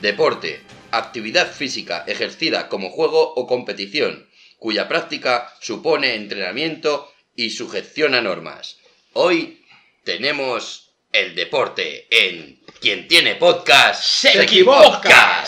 [0.00, 8.22] Deporte, actividad física ejercida como juego o competición, cuya práctica supone entrenamiento y sujeción a
[8.22, 8.78] normas.
[9.12, 9.62] Hoy
[10.04, 15.44] tenemos el deporte en Quien tiene podcast se equivoca.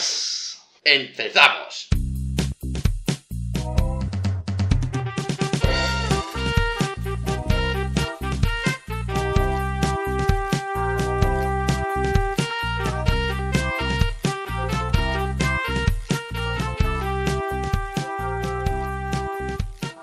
[0.85, 1.92] Empezamos.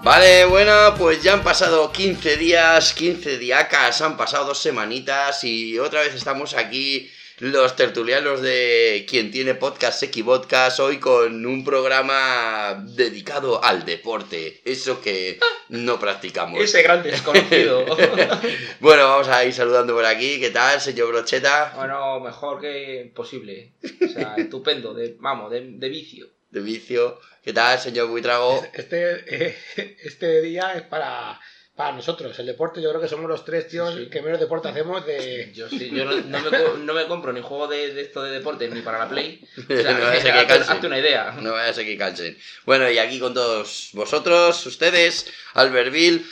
[0.09, 5.77] Vale, bueno, pues ya han pasado 15 días, 15 diacas, han pasado dos semanitas y
[5.77, 12.83] otra vez estamos aquí los tertulianos de quien tiene podcast Equipodcast hoy con un programa
[12.87, 15.37] dedicado al deporte, eso que
[15.69, 16.59] no practicamos.
[16.59, 17.85] Ese gran desconocido.
[18.79, 20.39] bueno, vamos a ir saludando por aquí.
[20.39, 21.73] ¿Qué tal, señor Brocheta?
[21.75, 23.73] bueno, mejor que posible.
[24.03, 26.38] O sea, estupendo, de, vamos, de, de vicio.
[26.51, 27.19] De vicio.
[27.43, 28.65] ¿Qué tal, señor Buitrago?
[28.73, 31.39] Este, eh, este día es para,
[31.75, 32.37] para nosotros.
[32.39, 34.09] El deporte, yo creo que somos los tres tíos Sí, sí.
[34.09, 35.51] que menos deporte hacemos de...
[35.53, 38.31] Yo sí, yo no, no me, no me compro ni juego de, de esto de
[38.31, 39.45] deporte ni para la Play.
[39.69, 41.31] O sea, No vaya a que hazte, una idea.
[41.39, 42.37] No a que cansen.
[42.65, 46.23] Bueno, y aquí con todos vosotros, ustedes, Albertville.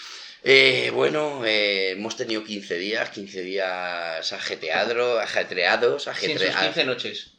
[0.44, 6.64] Eh, bueno, eh, hemos tenido 15 días, 15 días ajetreado, ajetreados, ajetreados.
[6.64, 7.32] 15 noches.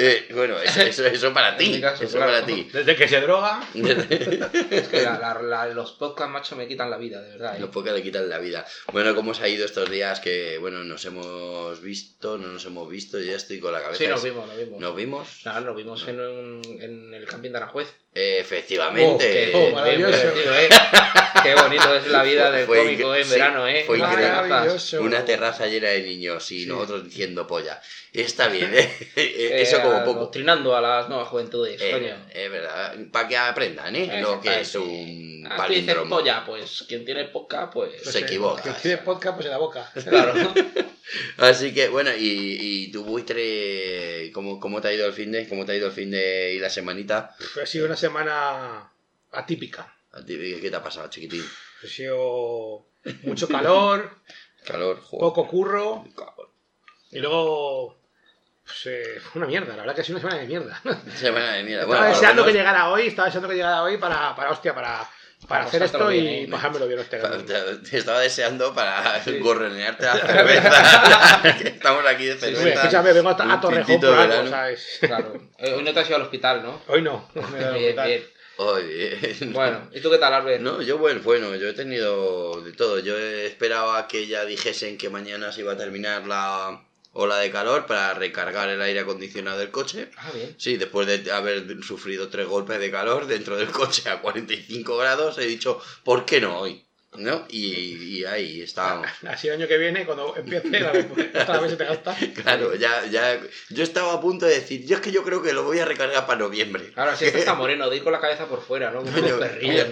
[0.00, 2.32] Eh, bueno, eso, eso, eso para ti, caso, eso claro.
[2.32, 2.68] para ti.
[2.72, 3.60] Desde que se droga...
[3.74, 7.56] Es que la- la- la- los podcast, macho, me quitan la vida, de verdad.
[7.56, 7.60] ¿eh?
[7.60, 8.64] Los pocos le quitan la vida.
[8.92, 12.88] Bueno, ¿cómo os ha ido estos días que, bueno, nos hemos visto, no nos hemos
[12.88, 13.18] visto?
[13.18, 13.98] Ya estoy con la cabeza.
[14.04, 14.80] Sí, nos vimos, nos vimos.
[14.80, 15.28] ¿Nos vimos?
[15.44, 17.88] Nada, nos vimos en, en el camping de Aranjuez.
[18.18, 19.50] Efectivamente.
[19.52, 20.28] Qué, Oh, maravilloso.
[20.36, 20.68] ¿eh?
[21.42, 23.84] Qué bonito es la vida del Fue cómico en sí, verano, ¿eh?
[23.86, 23.98] fue.
[23.98, 25.00] Maravilloso.
[25.02, 26.66] Una terraza llena de niños y Sí.
[26.66, 27.80] nosotros diciendo polla.
[28.12, 28.90] Está bien, ¿eh?
[29.62, 30.18] Eso Eh, como poco.
[30.20, 32.16] Adoctrinando a las nuevas juventudes, Eh, coño.
[32.32, 34.20] es verdad, para que aprendan, ¿eh?
[34.20, 36.16] Lo que es un dices palíndromo.
[36.16, 38.02] polla, pues quien tiene poca, pues.
[38.02, 38.62] Se equivoca.
[38.62, 39.90] Que tiene podcast pues en la boca.
[40.08, 40.34] Claro.
[41.38, 45.48] Así que, bueno, y, y tu buitre, ¿cómo, ¿cómo te ha ido el fin de?
[45.48, 47.34] ¿Cómo te ha ido el fin de y la semanita?
[47.62, 48.07] Ha sido una semana
[49.32, 49.94] atípica.
[50.12, 51.44] ¿A ti ¿Qué te ha pasado, chiquitín?
[51.84, 52.86] Ha sido
[53.22, 54.10] mucho calor,
[54.66, 55.20] Calor, joder.
[55.20, 56.04] poco curro
[57.10, 57.96] y luego...
[58.64, 60.82] Pues, eh, una mierda, la verdad que ha sido una semana de mierda.
[61.16, 61.84] Semana de mierda.
[61.84, 65.08] Estaba Bueno, deseando que llegara hoy, estaba deseando que llegara hoy para, para hostia, para,
[65.46, 66.48] para hacer esto y bien, ¿eh?
[66.50, 67.00] pasármelo bien.
[67.08, 69.38] Pa- Te, estaba deseando para Sí.
[69.38, 71.42] gorronearte la cerveza.
[71.64, 72.58] Estamos aquí de Sí, cerveza.
[72.60, 74.48] Hombre, escúchame, vengo a, a Torrejón por algo.
[74.50, 74.98] ¿sabes?
[75.00, 75.32] Claro.
[75.58, 76.82] Eh, Hoy no te has ido al hospital, ¿no?
[76.88, 77.28] Hoy no.
[77.34, 78.24] Bien, bien.
[78.60, 80.60] Oye, Bueno, ¿y tú qué tal, Albert?
[80.60, 82.98] No, yo bueno, bueno, yo he tenido de todo.
[82.98, 86.82] Yo esperaba que ya dijesen que mañana se iba a terminar la
[87.20, 90.10] ola de calor para recargar el aire acondicionado del coche.
[90.16, 90.54] Ah, bien.
[90.56, 95.36] Sí, después de haber sufrido tres golpes de calor dentro del coche a 45 grados,
[95.38, 96.87] he dicho, ¿por qué no hoy?
[97.16, 97.46] ¿No?
[97.48, 99.08] Y, y ahí estábamos.
[99.26, 102.16] Así el año que viene, cuando empiece, la vez, otra vez se te gasta.
[102.34, 103.40] Claro, ya, ya.
[103.70, 105.86] Yo estaba a punto de decir, yo es que yo creo que lo voy a
[105.86, 106.92] recargar para noviembre.
[106.96, 109.02] Ahora sí está moreno, de ir con la cabeza por fuera, ¿no?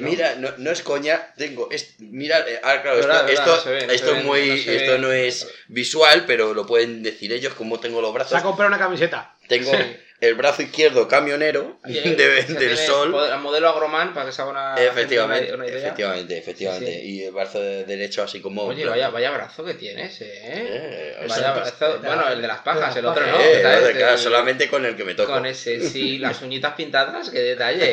[0.00, 1.68] Mira, no, no es coña, tengo.
[1.70, 4.48] Es, mira, eh, ah, claro, esto, Verdad, verdad, esto, no se se es muy.
[4.48, 4.98] no se esto ve.
[4.98, 8.38] no es visual, pero lo pueden decir ellos como tengo los Se brazos.
[8.38, 9.34] ha comprado una camiseta.
[9.48, 9.78] Tengo Sí.
[10.20, 13.14] El brazo izquierdo camionero de- del tiene sol.
[13.32, 15.78] El modelo Agroman, para que se haga una, Efectivamente, una idea.
[15.78, 16.86] efectivamente, efectivamente.
[16.92, 17.06] Sí, sí.
[17.16, 18.64] Y el brazo de- derecho así como.
[18.64, 20.26] Oye, vaya, vaya brazo que tienes, ¿eh?
[20.42, 21.98] Eh, Vaya brazo.
[22.02, 23.38] Bueno, el de las pajas, de el otro no.
[23.40, 25.32] eh, claro, El- solamente con el que me toco.
[25.32, 27.84] Con ese, sí, las uñitas pintadas, qué detalle,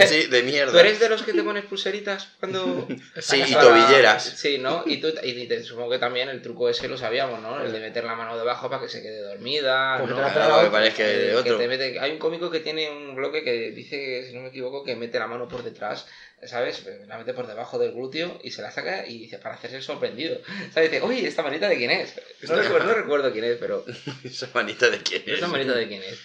[0.00, 0.06] ¿eh?
[0.10, 0.72] Sí, de mierda.
[0.72, 2.86] ¿Tú eres de los que te pones pulseritas cuando...
[3.20, 4.22] Sí, y tobilleras.
[4.24, 4.82] Sí, ¿no?
[4.86, 7.62] Y, tú, y te- supongo que también el truco ese lo sabíamos, ¿no?
[7.62, 10.26] El de meter la mano debajo para que se quede dormida, Como ¿no?
[10.26, 11.59] que Claro, me parece que de Eh, otro.
[11.60, 14.84] Te mete- hay un cómico que tiene un bloque que dice, si no me equivoco,
[14.84, 16.06] que mete la mano por detrás,
[16.46, 16.84] ¿sabes?
[17.06, 19.82] La mete por debajo del glúteo y se la saca y dice, para hacerse el
[19.82, 20.40] sorprendido.
[20.72, 20.90] ¿Sabes?
[20.90, 22.14] Dice, oye, ¿esta manita de quién es?
[22.48, 23.84] No recuerdo, no recuerdo quién es, pero
[24.24, 25.38] Esa manita de quién es.
[25.38, 26.18] esa manita de quién es.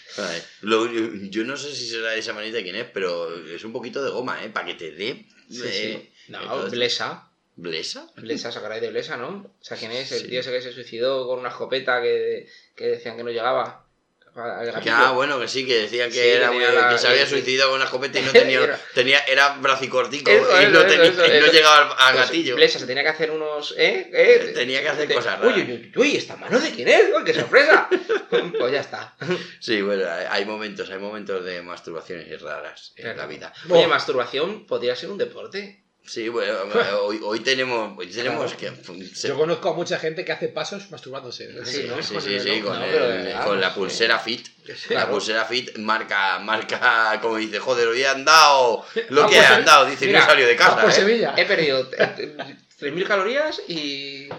[0.61, 4.03] Lo- yo no sé si será esa manita de quién es, pero es un poquito
[4.03, 4.49] de goma, ¿eh?
[4.49, 5.25] Para que te dé.
[5.49, 6.11] Sí, eh, sí.
[6.31, 7.29] No, Blesa.
[7.57, 8.09] ¿Blesa?
[8.17, 9.29] Blesa, sacaráis de Blesa, ¿no?
[9.29, 10.11] O sea, ¿quién es?
[10.11, 10.27] El Sí.
[10.27, 13.84] tío ese que se suicidó con una escopeta que, que decían que no llegaba.
[14.35, 14.93] Gatillo.
[14.93, 17.85] ah, bueno, que sí, que decían que, Sí, era que se había suicidado con una
[17.85, 21.29] escopeta y no tenía, Era- tenía era bracicortico Eso, y no, eso, tenía- eso, y
[21.29, 21.51] no eso.
[21.53, 22.55] llegaba al, Pues, gatillo.
[22.57, 23.73] Blesa se tenía que hacer unos.
[23.77, 24.09] ¿Eh?
[24.11, 24.51] ¿Eh?
[24.53, 25.55] Tenía que hacer cosas raras.
[25.55, 27.05] uy, uy, uy, ¿esta mano de quién es?
[27.17, 27.87] ¡Uy, qué sorpresa!
[28.59, 29.15] pues ya está.
[29.61, 33.17] Sí, bueno, hay- hay momentos, hay momentos de masturbaciones raras en Claro.
[33.19, 33.53] la vida.
[33.69, 35.84] Oye, masturbación podría ser un deporte.
[36.07, 36.53] Sí, bueno,
[37.03, 38.71] hoy, hoy tenemos, hoy tenemos que...
[39.13, 41.47] se- Yo conozco a mucha gente que hace pasos masturbándose.
[41.65, 42.01] Sí, ¿no?
[42.03, 44.47] Sí, sí, sí, con, No, el- pero de verdad, con no la pulsera fit.
[44.89, 49.45] La pulsera fit marca, marca, como dice, joder, hoy he andado lo Ah, que pues
[49.45, 49.53] he sí.
[49.53, 49.85] andado.
[49.85, 50.93] Dice, Mira, no salió de Vas casa, por ¿eh?
[50.93, 51.33] Sevilla.
[51.37, 54.29] He perdido eh, 3.000 calorías y...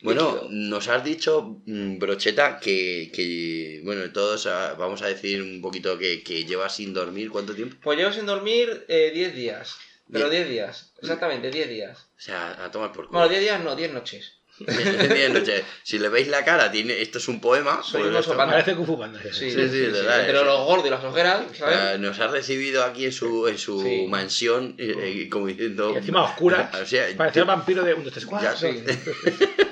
[0.00, 0.48] Bueno, líquido.
[0.50, 5.98] nos has dicho, mm, Brocheta, que, que, bueno, todos ah, vamos a decir un poquito
[5.98, 7.76] que, que llevas sin dormir, ¿cuánto tiempo?
[7.82, 9.76] Pues llevo sin dormir eh, 10 días.
[10.12, 10.92] Pero Die- 10 días.
[11.02, 11.98] Exactamente, 10 días.
[11.98, 13.18] O sea, a tomar por culo.
[13.18, 14.36] Bueno, 10 días no, 10 noches.
[14.60, 15.64] Diez noches.
[15.84, 17.82] Si le veis la cara, tiene, esto es un poema.
[17.82, 18.52] Soy pues un oso panda.
[18.52, 19.18] Parece Kung Fu Panda.
[19.22, 20.32] Sí, Sí, sí, de verdad, sí.
[20.32, 21.76] los gordos y las ojeras, ¿sabes?
[21.76, 24.06] sea, nos ha recibido aquí en su, en su Sí.
[24.06, 25.92] mansión, eh, eh, como diciendo...
[25.94, 26.70] Y encima oscura.
[26.74, 28.50] O sea, Parecía el vampiro de 1, 2, 3, 4.
[28.50, 28.84] Ya, sí.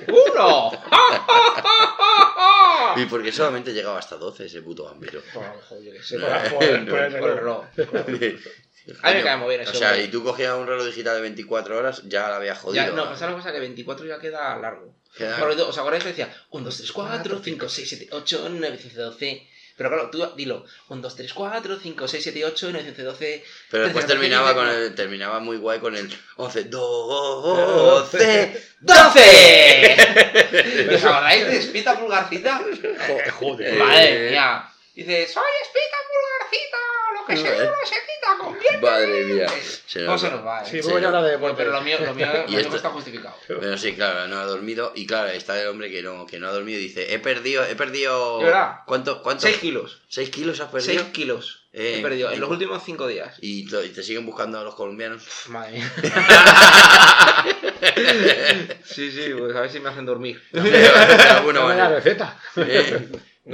[0.09, 0.71] ¡Uno!
[2.97, 5.21] Y porque solamente llegaba hasta 12 ese puto vampiro.
[5.35, 5.45] Por
[6.65, 7.65] el por el reloj.
[9.03, 11.17] A mí me cae muy bien ese O sea, y tú cogías un reloj digital
[11.17, 12.85] de 24 horas, ya la habías jodido.
[12.85, 14.95] Ya, no, pasa la cosa que 24 ya queda largo.
[15.17, 18.77] Queda- Porque, ¿Os acordáis que decía 1, 2, 3, 4, 5, 6, 7, 8, 9,
[18.77, 19.49] 10, 12?
[19.77, 23.45] Pero claro, tú dilo 1, 2, 3, 4, 5, 6, 7, 8, 9, 10, 12.
[23.71, 28.59] Pero después terminaba con el, terminaba muy guay con el 11, 12.
[28.83, 30.95] ¡12!
[30.95, 32.59] ¿Os acordáis de Espita Pulgarcita?
[33.07, 33.79] Joder, joder.
[33.79, 34.69] Madre mía.
[34.99, 36.83] Dice, soy Espita Pulgarcita,
[37.15, 37.67] lo que se Eh.
[37.67, 38.79] no se quita, conviene.
[38.79, 39.47] Madre mía.
[39.87, 40.35] Se ¿Cómo nos se va.
[40.35, 40.65] nos va, eh?
[40.65, 41.63] Sí, Sí, pues voy a hablar de Bueno, deporte.
[41.63, 43.37] pero lo mío, lo mío, lo Y mío esto- está justificado.
[43.49, 44.91] Bueno, sí, claro, no ha dormido.
[44.97, 47.65] Y claro, está el hombre que no, que no ha dormido y dice, he perdido,
[47.65, 48.39] he perdido...
[48.41, 48.79] ¿De verdad?
[48.87, 49.23] ¿Cuánto?
[49.23, 49.43] cuánto?
[49.43, 50.01] 6 kilos.
[50.09, 50.95] ¿Seis kilos has perdido?
[51.01, 51.69] 6 kilos.
[51.73, 53.37] Eh, he perdido en los últimos 5 días.
[53.41, 55.23] Y, te siguen buscando a los colombianos.
[55.23, 55.93] Pff, madre mía.
[58.85, 60.43] sí, sí, pues a ver si me hacen dormir.
[60.53, 61.89] Alguna Dame la manera.
[61.89, 62.37] receta.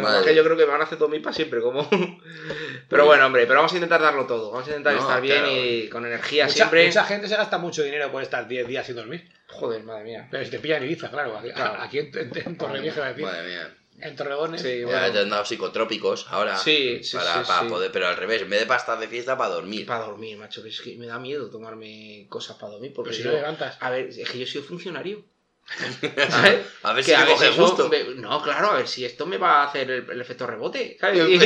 [0.03, 1.89] No, es que yo creo que me van a hacer dormir para siempre, como.
[2.89, 4.51] Pero bueno, hombre, pero vamos a intentar darlo todo.
[4.51, 6.87] Vamos a intentar No, estar bien y con energía Mucha, siempre.
[6.87, 9.31] mucha gente se gasta mucho dinero por estar 10 días sin dormir.
[9.49, 10.29] Joder, madre mía.
[10.31, 11.39] Pero si te pillan en Ibiza, claro.
[11.39, 11.81] Aquí, Claro.
[11.81, 13.25] aquí en, en, en Torrevieja, decir.
[13.25, 13.75] Madre mía.
[14.01, 14.61] En Torredones.
[14.61, 15.13] Sí, Ya bueno.
[15.13, 16.57] te han dado psicotrópicos ahora.
[16.57, 17.69] Sí, sí, para, sí, para sí.
[17.69, 19.87] poder, pero al revés, en vez de para estar de fiesta, para dormir.
[19.87, 20.63] Para dormir, macho.
[20.63, 22.93] que Es que me da miedo tomarme cosas para dormir.
[22.93, 23.77] Porque Pero si yo- no levantas.
[23.81, 25.25] A ver, es que yo soy funcionario.
[26.29, 26.67] ¿Sabes?
[26.83, 27.27] A ver Que si te
[27.57, 30.47] coge me- No, claro, a ver si esto me va a hacer el, el efecto
[30.47, 30.97] rebote.
[31.01, 31.27] ¿sabes?
[31.29, 31.39] Y,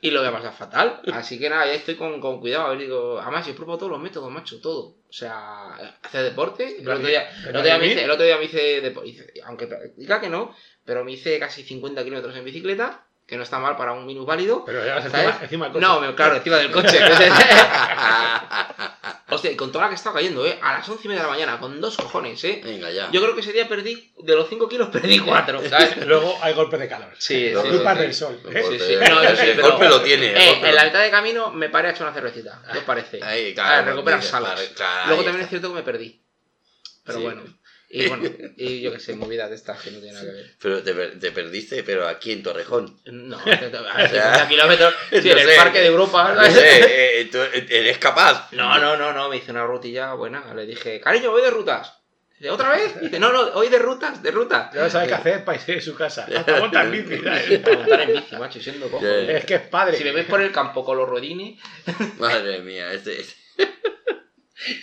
[0.08, 1.00] y lo voy a pasar fatal.
[1.12, 2.66] Así que nada, ya estoy con, con cuidado.
[2.66, 4.96] A ver, digo, además, yo probado todos los métodos, macho, todo.
[5.08, 6.76] O sea, hacer deporte.
[6.80, 9.32] El otro día, el otro día me hice, el otro día me hice, depo- hice-
[9.44, 10.54] aunque diga que no,
[10.84, 14.64] pero me hice casi 50 kilómetros en bicicleta, que no está mal para un minusválido.
[14.64, 15.26] Pero llevas ¿Sabes?
[15.26, 15.86] encima, encima del coche.
[15.86, 16.98] No, claro, encima del coche.
[19.28, 20.56] Hostia, y con toda la que estaba cayendo, ¿eh?
[20.62, 22.60] A las 11 y media de la mañana, con dos cojones, ¿eh?
[22.62, 23.10] Venga, ya.
[23.10, 25.96] Yo creo que ese día perdí, de los 5 kilos, perdí 4, ¿sabes?
[26.06, 27.12] Luego hay golpe de calor.
[27.18, 28.02] Sí, sí, culpas sí.
[28.04, 28.40] del sol.
[28.44, 28.62] ¿eh?
[28.62, 28.94] golpe, sí, sí.
[29.10, 30.26] No, yo sí, el pero- golpe lo tiene.
[30.26, 32.62] Eh, golpe en lo- la mitad de camino me paré a echar una cervecita.
[32.70, 33.20] ¿Qué os parece?
[33.24, 34.54] Ahí, a claro, recuperar mira, salas.
[34.60, 36.22] claro, claro, Luego también es cierto que me perdí.
[37.04, 37.24] Pero Sí.
[37.24, 37.42] bueno.
[37.88, 40.54] Y bueno, y yo qué sé, movidas de estas que no tienen nada que ver.
[40.60, 43.00] Pero te, per- te perdiste, pero aquí en Torrejón.
[43.06, 43.70] No, a ver,
[44.10, 44.94] sea, 50 kilómetros.
[45.10, 45.56] Sí, en no el sé.
[45.56, 46.34] parque de Europa.
[46.34, 48.48] No sé, eh, tú eres capaz.
[48.52, 50.52] No, no, no, no, me hice una rutilla buena.
[50.54, 51.92] Le dije, cariño, voy de rutas.
[52.38, 53.00] Dice, ¿otra vez?
[53.00, 54.74] Dice, no, no, hoy de rutas, de rutas.
[54.74, 56.26] Ya no sabe qué hacer para irse de su casa.
[56.36, 57.22] Hasta monta en bici.
[57.22, 57.60] ¿sabes?
[57.60, 59.06] Para montar en bici, macho, siendo cojo.
[59.06, 59.96] Es que es padre.
[59.96, 61.58] Si me ves por el campo con los ruedines,
[62.18, 63.24] Madre mía, este.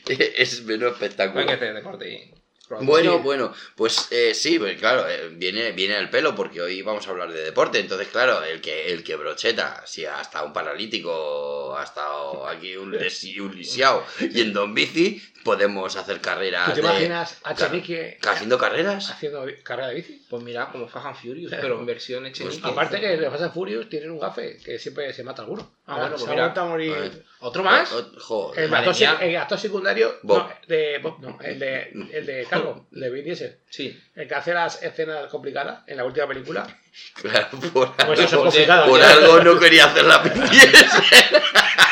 [0.08, 1.42] es menos espectáculo.
[1.42, 2.34] hay que hacer deporte.
[2.82, 3.20] Y- Bueno, Sí.
[3.24, 7.12] bueno, pues eh, sí, pues claro, eh, viene, viene al pelo porque hoy vamos a
[7.12, 7.80] hablar de deporte.
[7.80, 12.02] Entonces, claro, el que, el que brocheta, si hasta un paralítico, hasta
[12.50, 16.70] aquí un, lesi- un lisiado yendo en bici, podemos hacer carreras.
[16.70, 17.54] ¿Tú te de- imaginas a.
[17.54, 19.10] Chenique ¿Haciendo carreras?
[19.12, 20.26] haciendo carrera de bici?
[20.30, 22.60] Pues mira, como Fast and Furious, pero en versión Echenique.
[22.62, 25.76] Pues, Aparte que los Fast and Furious tienen un gafe que siempre se mata alguno.
[25.86, 26.54] Ah, bueno, pues se mira.
[26.56, 26.94] a morir.
[26.94, 27.33] A.
[27.46, 27.92] ¿Otro más?
[27.92, 28.64] O- o- joder.
[28.64, 29.18] El mía.
[29.22, 30.38] el actor secundario, Bob.
[30.48, 34.00] no, de Bob, no, el de, el de Calvo, de Vin Diesel, Sí.
[34.16, 36.66] el que hace las escenas complicadas en la última película.
[37.16, 38.52] Claro, por, Pues algo,
[38.88, 40.70] por algo no quería hacer la pindiese.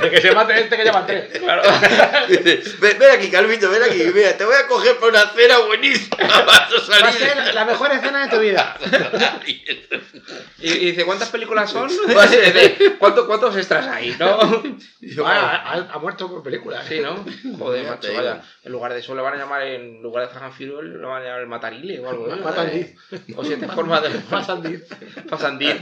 [0.10, 1.38] Que se mate este que llaman tres.
[1.38, 1.62] Claro.
[2.80, 4.02] ven, ven aquí, Calvito, ven aquí.
[4.14, 6.16] Mira, te voy a coger para una cena buenísima.
[6.46, 7.28] Vas a Va a salir.
[7.28, 8.76] ser la mejor escena de tu vida.
[10.58, 11.90] Y, y dice, ¿cuántas películas son?
[12.16, 14.14] Va a ser- Dice, ¿Cuánto- ¿Cuántos extras hay?
[14.18, 14.38] ¿No?
[15.24, 16.82] Ah, ha, ha muerto por película.
[16.86, 17.24] Sí, ¿no?
[17.58, 18.42] Joder, macho, vaya.
[18.64, 21.22] En lugar de eso le van a llamar, en lugar de and Furious, le van
[21.22, 22.28] a llamar el Matarile o algo.
[22.28, 22.38] ¿eh?
[22.56, 23.38] And Deep.
[23.38, 24.10] O siete formas de...
[24.10, 25.80] Fast and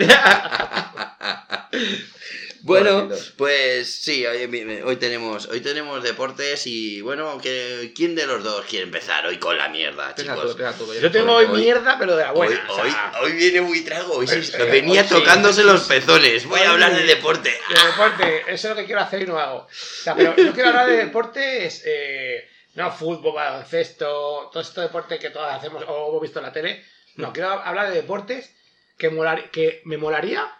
[2.66, 8.42] Bueno, pues sí, hoy, hoy tenemos hoy tenemos deportes y bueno, que, ¿quién de los
[8.42, 10.56] dos quiere empezar hoy con la mierda, chicos?
[11.00, 12.66] Yo tengo hoy Hoy- mierda, pero de la Hoy, buena.
[12.71, 14.26] o hoy, sea, hoy viene muy trago, hoy
[14.71, 15.14] venía hoy sí.
[15.14, 16.47] tocándose los pezones.
[16.47, 17.50] Voy a hablar de deporte.
[17.50, 19.59] de deporte, eso es lo que quiero hacer y no hago.
[19.59, 25.18] O sea, pero yo quiero hablar de deportes, eh, no fútbol, baloncesto, todo este deporte
[25.18, 26.83] que todos hacemos o hemos visto en la tele.
[27.16, 28.50] No, quiero hablar de deportes
[28.97, 30.50] que, molar- que me molaría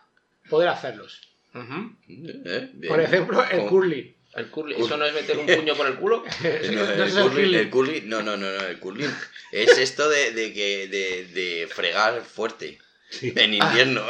[0.51, 1.31] poder hacerlos.
[1.55, 2.71] ¿Eh?
[2.75, 2.89] Bien.
[2.89, 4.15] Por ejemplo, el Como- curling.
[4.35, 4.75] El curly.
[4.77, 6.25] ¿Eso no es meter un puño por el culo?
[6.45, 7.55] Eh, No, No, el, el curling, curling.
[7.55, 9.11] el curling- no, no, no, no, el curling
[9.53, 12.79] es esto de, de que de, de fregar fuerte
[13.23, 14.03] en invierno.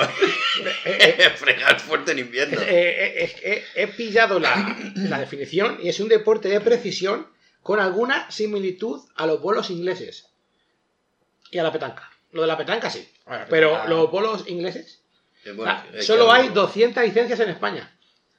[0.86, 2.58] Eh, eh, fregar fuerte en invierno.
[2.62, 7.26] Eh, eh, eh, eh, he pillado la, la definición y es un deporte de precisión
[7.62, 10.28] con alguna similitud a los bolos ingleses
[11.50, 12.10] y a la petanca.
[12.32, 15.02] Lo de la petanca sí, Bueno, pero ah, los bolos ingleses,
[15.52, 17.90] bueno, ah, que solo hay mejor- 200 licencias en España.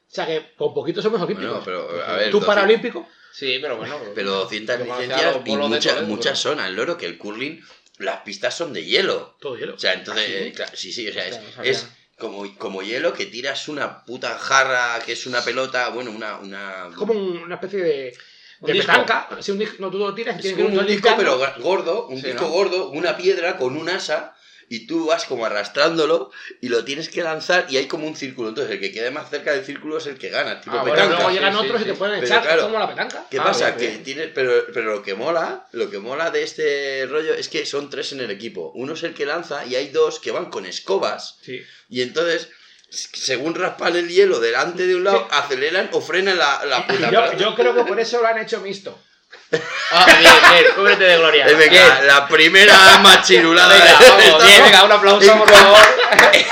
[0.10, 1.64] O sea que con poquito somos olímpicos.
[1.66, 3.08] Bueno, pero a ver, ¿Tú 200 paralímpico?
[3.32, 4.00] Sí, pero bueno.
[4.16, 7.60] Pero 200 Yo conocía licencias y muchas, muchas pero- son al loro que el curling,
[7.98, 9.36] las pistas son de hielo.
[9.42, 9.76] Todo hielo.
[9.76, 10.34] O sea, entonces, ¿Ah, sí?
[10.48, 11.28] eh, claro, sí, sí, o sea,
[11.64, 16.38] es, como, como hielo que tiras una puta jarra que es una pelota, bueno, una...
[16.38, 18.18] una Es como un- una especie de,
[18.62, 18.92] Un de disco.
[18.92, 19.30] petanca.
[19.42, 21.10] Si un disco, no tú lo tiras y es tienes que como ir un disco
[21.18, 22.50] pero gordo, un Sí, disco ¿no?
[22.52, 24.35] gordo, una piedra con un asa
[24.68, 26.32] y tú vas como arrastrándolo
[26.62, 28.50] y lo tienes que lanzar y hay como un círculo.
[28.50, 30.96] Entonces el que quede más cerca del círculo es el que gana, tipo Ah, bueno,
[30.96, 31.16] petanca.
[31.16, 31.84] luego llegan sí, otros sí.
[31.88, 32.62] y te pueden Pero echar claro.
[32.64, 33.26] como la petanca.
[33.30, 33.66] ¿Qué Ah, pasa?
[33.72, 34.04] bien, que bien.
[34.04, 37.90] tienes, pero, pero lo que mola, lo que mola de este rollo es que son
[37.90, 38.72] tres en el equipo.
[38.76, 41.62] Uno es el que lanza y hay dos que van con escobas Sí.
[41.90, 42.50] y entonces,
[42.90, 47.34] según raspan el hielo delante de un lado, aceleran o frenan la, la puta Yo,
[47.38, 48.98] yo creo que por eso lo han hecho mixto.
[49.92, 51.46] Ah, bien, bien, cúbrete de gloria.
[51.46, 52.08] Venga, Bien.
[52.08, 55.88] la primera machirulada Venga, vamos, bien, venga, un aplauso, En por cuanto- favor.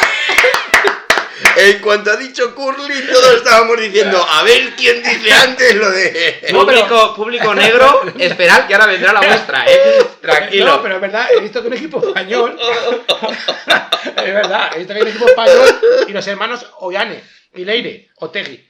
[1.56, 6.48] En cuanto ha dicho curling, todos estábamos diciendo, a ver quién dice antes lo de...
[6.52, 10.04] Público, público negro, esperad que ahora vendrá la vuestra, eh.
[10.20, 10.66] Tranquilo.
[10.66, 12.58] No, pero es verdad, he visto que un equipo español.
[14.18, 17.24] es verdad, he visto que hay un equipo español y los hermanos Ollane
[17.54, 18.68] Leire, Otegui.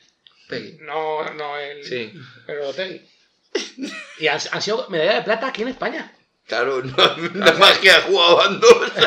[0.49, 0.77] Peggy.
[0.81, 1.85] No, no el.
[1.85, 2.11] Sí.
[2.45, 3.01] Pero Otegui.
[4.19, 6.11] Y han, han sido medalla de plata aquí en España.
[6.47, 8.91] Claro, no, nada más que jugaban dos.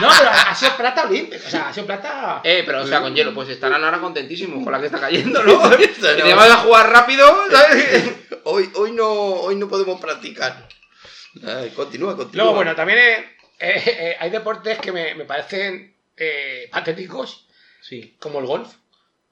[0.00, 1.46] No, pero ha sido plata olímpica.
[1.46, 2.40] O sea, ha sido plata.
[2.42, 5.42] Eh, pero o sea, con hielo, pues estarán ahora contentísimos con la que está cayendo,
[5.44, 5.74] ¿no?
[5.74, 8.10] Y te vas a jugar rápido, ¿sabes?
[8.44, 10.66] Hoy, hoy, no, hoy no podemos practicar.
[11.46, 12.44] Ay, continúa, continúa.
[12.44, 17.46] Luego, bueno, también eh, eh, eh, hay deportes que me, me parecen eh, patéticos,
[17.82, 18.68] Sí, como el golf.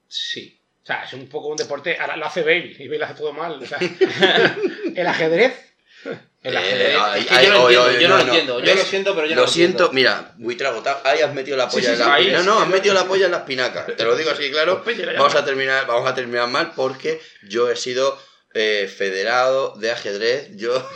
[0.07, 0.58] sí.
[0.89, 1.95] O sea, es un poco un deporte.
[1.99, 3.61] Ahora lo hace Bale y Bale hace todo mal.
[3.61, 3.77] O sea,
[4.95, 5.53] el ajedrez.
[6.41, 6.95] El Eh, ajedrez.
[6.99, 8.59] ay, es que ay, yo lo entiendo, yo no, lo entiendo.
[8.63, 11.69] Yo lo siento, pero yo no Lo lo siento, mira, buitrago, ahí has metido la
[11.69, 13.85] polla sí, en sí, la ahí No, no, has metido la polla en la espinaca.
[13.85, 14.83] Te lo digo así, claro.
[14.83, 18.17] Pues, Vamos a terminar, vamos a terminar mal porque yo he sido
[18.55, 20.49] eh, federado de ajedrez.
[20.55, 20.73] Yo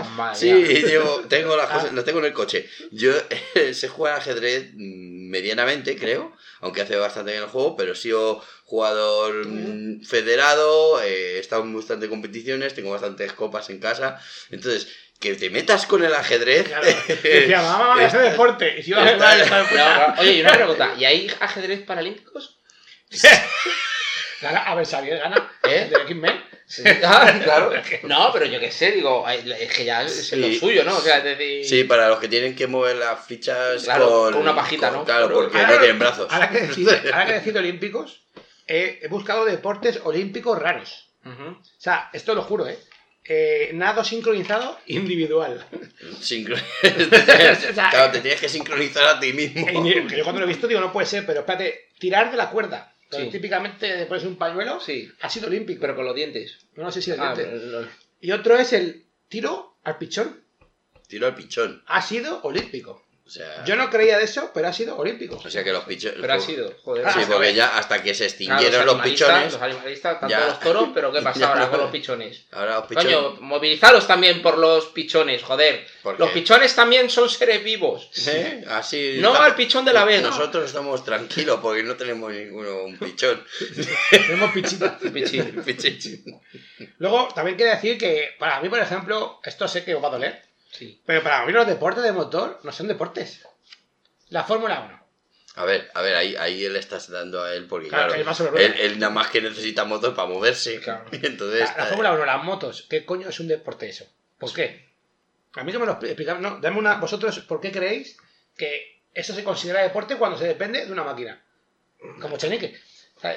[0.34, 1.74] sí, llevo, tengo las Ah.
[1.74, 2.66] cosas, lo tengo en el coche.
[2.90, 3.12] Yo
[3.54, 7.96] eh, sé jugar ajedrez mm, medianamente, creo, aunque hace bastante bien el juego, pero he
[7.96, 14.20] sido jugador mm, federado, eh, he estado en bastantes competiciones, tengo bastantes copas en casa.
[14.50, 14.88] Entonces,
[15.20, 16.68] que te metas con el ajedrez.
[16.68, 16.86] Claro.
[16.86, 18.78] Decía, mamá, deporte.
[18.78, 20.16] Y si iba a puta.
[20.18, 20.94] Oye, y una pregunta.
[20.98, 22.58] ¿Y hay ajedrez paralímpicos?
[24.40, 25.50] Gana, a ver, Xavier gana.
[25.62, 25.88] ¿Eh?
[25.90, 26.44] De X-Men.
[27.04, 27.70] Ah, claro.
[28.04, 30.36] No, pero yo qué sé, digo, es que ya es Sí.
[30.36, 30.96] lo suyo, ¿no?
[30.96, 31.64] O sea, es decir...
[31.64, 34.98] Sí, para los que tienen que mover las fichas Claro, con, con una pajita, con-
[34.98, 35.04] ¿no?
[35.04, 36.26] Claro, Pero- porque Ahora- no tienen brazos.
[36.30, 38.22] Ahora que decís, ahora que decís de olímpicos,
[38.66, 41.04] he, he buscado deportes olímpicos raros.
[41.24, 42.78] O sea, esto lo juro, ¿eh?
[43.28, 45.66] Eh, nado sincronizado individual.
[46.20, 46.56] Sincro-
[47.74, 49.66] claro, te tienes que sincronizar a ti mismo.
[49.68, 52.50] Eh, yo cuando lo he visto digo, no puede ser, pero espérate, tirar de la
[52.50, 52.92] cuerda.
[53.10, 53.28] Sí.
[53.30, 55.80] típicamente pones un pañuelo, Sí, ha sido olímpico.
[55.80, 56.58] pero con los dientes.
[56.76, 57.56] no sé si el Ah, diente.
[57.58, 57.88] pero no-
[58.20, 60.42] Y otro es el tiro al pichón.
[61.06, 61.82] Tiro al pichón.
[61.86, 63.05] Ha sido olímpico.
[63.26, 65.34] O sea, Yo no creía de eso, pero ha sido olímpico.
[65.44, 66.18] o sea que los pichones.
[66.20, 67.10] Pero ha sido, joder.
[67.12, 68.30] Sí, porque ya hasta que se Claro,
[68.60, 70.46] extinguieron los animalistas, pichones, Los animalistas, tanto Ya.
[70.46, 71.70] los toros, pero ¿qué pasa Ya ahora no.
[71.70, 72.44] con los pichones?
[72.52, 73.14] ahora los pichones.
[73.16, 75.84] Coño, movilizaros también por los pichones, joder.
[76.04, 78.08] ¿Por Los pichones también son seres vivos.
[78.28, 78.64] ¿Eh?
[78.68, 79.16] Así.
[79.20, 80.28] No estamos- al pichón de la vega.
[80.28, 83.44] Nosotros estamos tranquilos porque no tenemos ninguno un pichón.
[84.10, 84.52] Tenemos.
[84.52, 85.62] Pichín.
[85.64, 86.24] Pichín.
[86.98, 90.12] Luego, también quiero decir que para mí, por ejemplo, esto sé que os va a
[90.12, 90.42] doler,
[90.76, 91.00] Sí.
[91.06, 93.46] pero para mí los deportes de motor no son deportes.
[94.28, 95.06] La Fórmula 1.
[95.56, 98.74] A ver, a ver, ahí, ahí le estás dando a él porque, Claro, claro, él
[98.78, 100.80] él, nada más que necesita motor para moverse.
[100.80, 101.06] Claro.
[101.12, 101.60] Y entonces.
[101.60, 104.06] La, la eh, Fórmula 1, las motos, ¿qué coño es un deporte eso?
[104.38, 104.86] ¿Por qué?
[105.54, 106.42] A mí que me lo explican.
[106.42, 106.96] No, dame una.
[106.96, 108.18] Vosotros, ¿por qué creéis
[108.56, 111.42] que eso se considera deporte cuando se depende de una máquina?
[112.20, 112.78] Como Chenique.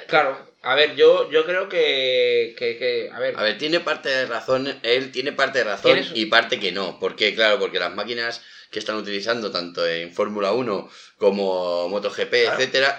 [0.08, 4.10] Claro, a ver, yo, yo creo que, que, que- a ver, A ver, tiene parte
[4.10, 6.12] de razón, él tiene parte de razón ¿Tienes?
[6.14, 7.00] y parte que no.
[7.00, 7.34] ¿Por qué?
[7.34, 12.58] Claro, porque las máquinas que están utilizando tanto en Fórmula 1 como MotoGP, Claro.
[12.60, 12.98] etcétera,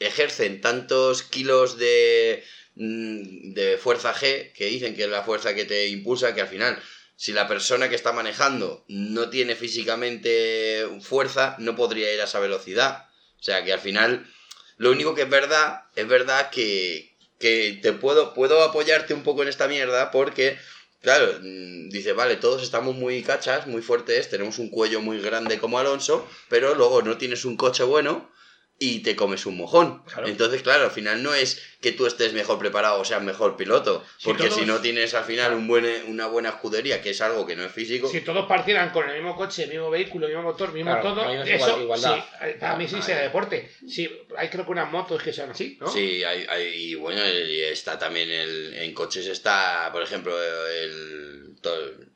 [0.00, 2.42] ejercen tantos kilos de,
[2.76, 6.48] mm, de fuerza G que dicen que es la fuerza que te impulsa que al
[6.48, 6.76] final
[7.14, 12.40] si la persona que está manejando no tiene físicamente fuerza, no podría ir a esa
[12.40, 13.06] velocidad.
[13.38, 14.26] O sea que al final,
[14.76, 19.42] lo único que es verdad, es verdad que, que te puedo, puedo apoyarte un poco
[19.42, 20.58] en esta mierda porque,
[21.00, 25.58] claro, mm, dice, vale, todos estamos muy cachas, muy fuertes, tenemos un cuello muy grande
[25.58, 28.30] como Alonso, pero luego no tienes un coche bueno
[28.78, 30.02] y te comes un mojón.
[30.04, 30.26] Claro.
[30.26, 34.04] Entonces, claro, al final no es que tú estés mejor preparado o seas mejor piloto,
[34.16, 37.20] Si porque todos- si no tienes al final un buen, una buena escudería, que es
[37.20, 40.26] algo que no es físico, Si todos partieran con el mismo coche, el mismo vehículo,
[40.26, 42.14] el mismo motor, el mismo Claro, todo, no es eso igual- igualdad.
[42.16, 43.70] sí, eh, para mí sí Ah, sería deporte.
[43.86, 44.08] Sí,
[44.38, 45.88] hay creo que unas motos que sean así, ¿no?
[45.90, 51.56] Sí, hay, hay, y bueno, y está también el, en coches está, por ejemplo, el,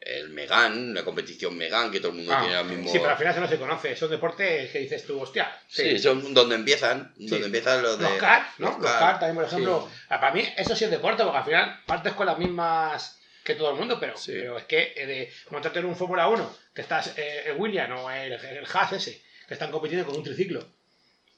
[0.01, 2.91] el Megan, la competición Megan, que todo el mundo Ah, tiene el mismo...
[2.91, 3.97] Sí, pero al final eso no se conoce.
[3.97, 5.53] Son deportes que dices tú, hostia.
[5.69, 8.05] Sí, son donde empiezan, donde empiezan los de...
[8.05, 8.79] Los kart, ¿no?
[8.81, 9.56] los kart también, por ejemplo.
[10.09, 13.71] Para mí eso sí es deporte, porque al final partes con las mismas que todo
[13.71, 14.33] el mundo, pero, Sí.
[14.35, 17.93] pero es que eh, de montarte en un Fórmula 1, que estás eh, el William
[17.93, 20.67] o el, el Haas ese, que están compitiendo con un triciclo,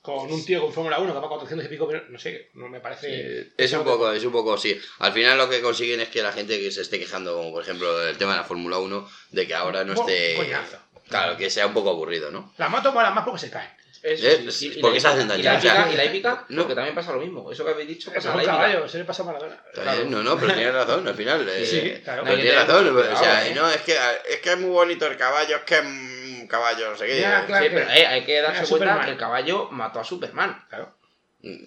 [0.00, 2.48] con un tío con Fórmula 1 que va a 400 y pico, pero no sé,
[2.54, 3.44] no me parece...
[3.44, 4.80] Sí, es un poco, es un poco, sí.
[5.00, 7.62] Al final lo que consiguen es que la gente que se esté quejando, como por
[7.62, 10.34] ejemplo el tema de la Fórmula 1, de que ahora no esté...
[10.36, 10.78] coñazo.
[11.08, 12.52] Claro, que sea un poco aburrido, ¿no?
[12.58, 13.70] Las motos molan más porque se caen.
[14.02, 16.04] Eso Eh, sí, sí, porque la se hacen hípica- daño, Y la hípica, y la
[16.04, 16.62] hípica, no.
[16.62, 17.50] porque también pasa lo mismo.
[17.50, 19.60] Eso que habéis dicho pasa es la caballo, se le pasa a Maradona.
[19.74, 21.48] Bien, No, no, pero tienes razón, al final.
[21.48, 22.22] eh, Sí, claro.
[22.24, 23.54] Pero No, te- razón, o sea, eh.
[23.54, 23.96] no, es que,
[24.30, 27.18] es que es muy bonito el caballo, es que es un caballo, no sé qué.
[27.18, 27.46] Claro.
[27.46, 30.64] Sí, pero eh, hay que darse cuenta que el caballo mató a Superman.
[30.68, 30.94] Claro.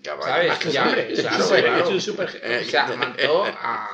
[0.03, 0.25] Caballo.
[0.27, 0.47] ¿Sabes?
[0.49, 1.13] Más que Ya, hombre.
[1.13, 1.83] claro, Super- claro.
[1.85, 3.89] es un super- Eh, O sea, mató a,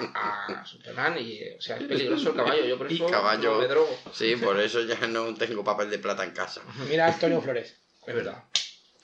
[0.61, 2.65] a Superman y, eh, o sea, es peligroso el caballo.
[2.65, 3.51] Yo por Y eso caballo.
[3.53, 3.99] no me drogo.
[4.11, 6.61] Sí, por eso ya no tengo papel de plata en casa.
[6.89, 7.75] Mira a Antonio Flores.
[8.07, 8.43] Es verdad.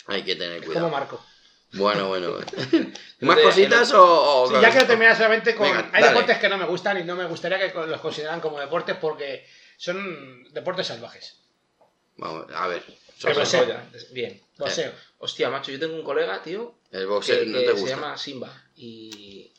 [0.07, 0.89] Hay que tener Es como cuidado.
[0.89, 1.25] Marco.
[1.73, 2.37] Bueno, bueno.
[3.21, 4.43] ¿Más cositas o.?
[4.43, 5.67] o- Sí, ya quiero terminar solamente con.
[5.67, 6.07] Venga, hay dale.
[6.13, 9.47] deportes que no me gustan y no me gustaría que los consideraran como deportes porque
[9.77, 11.37] son deportes salvajes.
[12.17, 12.83] Vamos, a ver.
[13.23, 13.65] El boxeo.
[14.11, 14.41] Bien.
[14.57, 14.91] Boxeo.
[15.19, 17.95] Hostia, macho, yo tengo un colega, tío, El que, boxeo no que te se gusta.
[17.95, 18.63] llama Simba.
[18.75, 19.51] Y.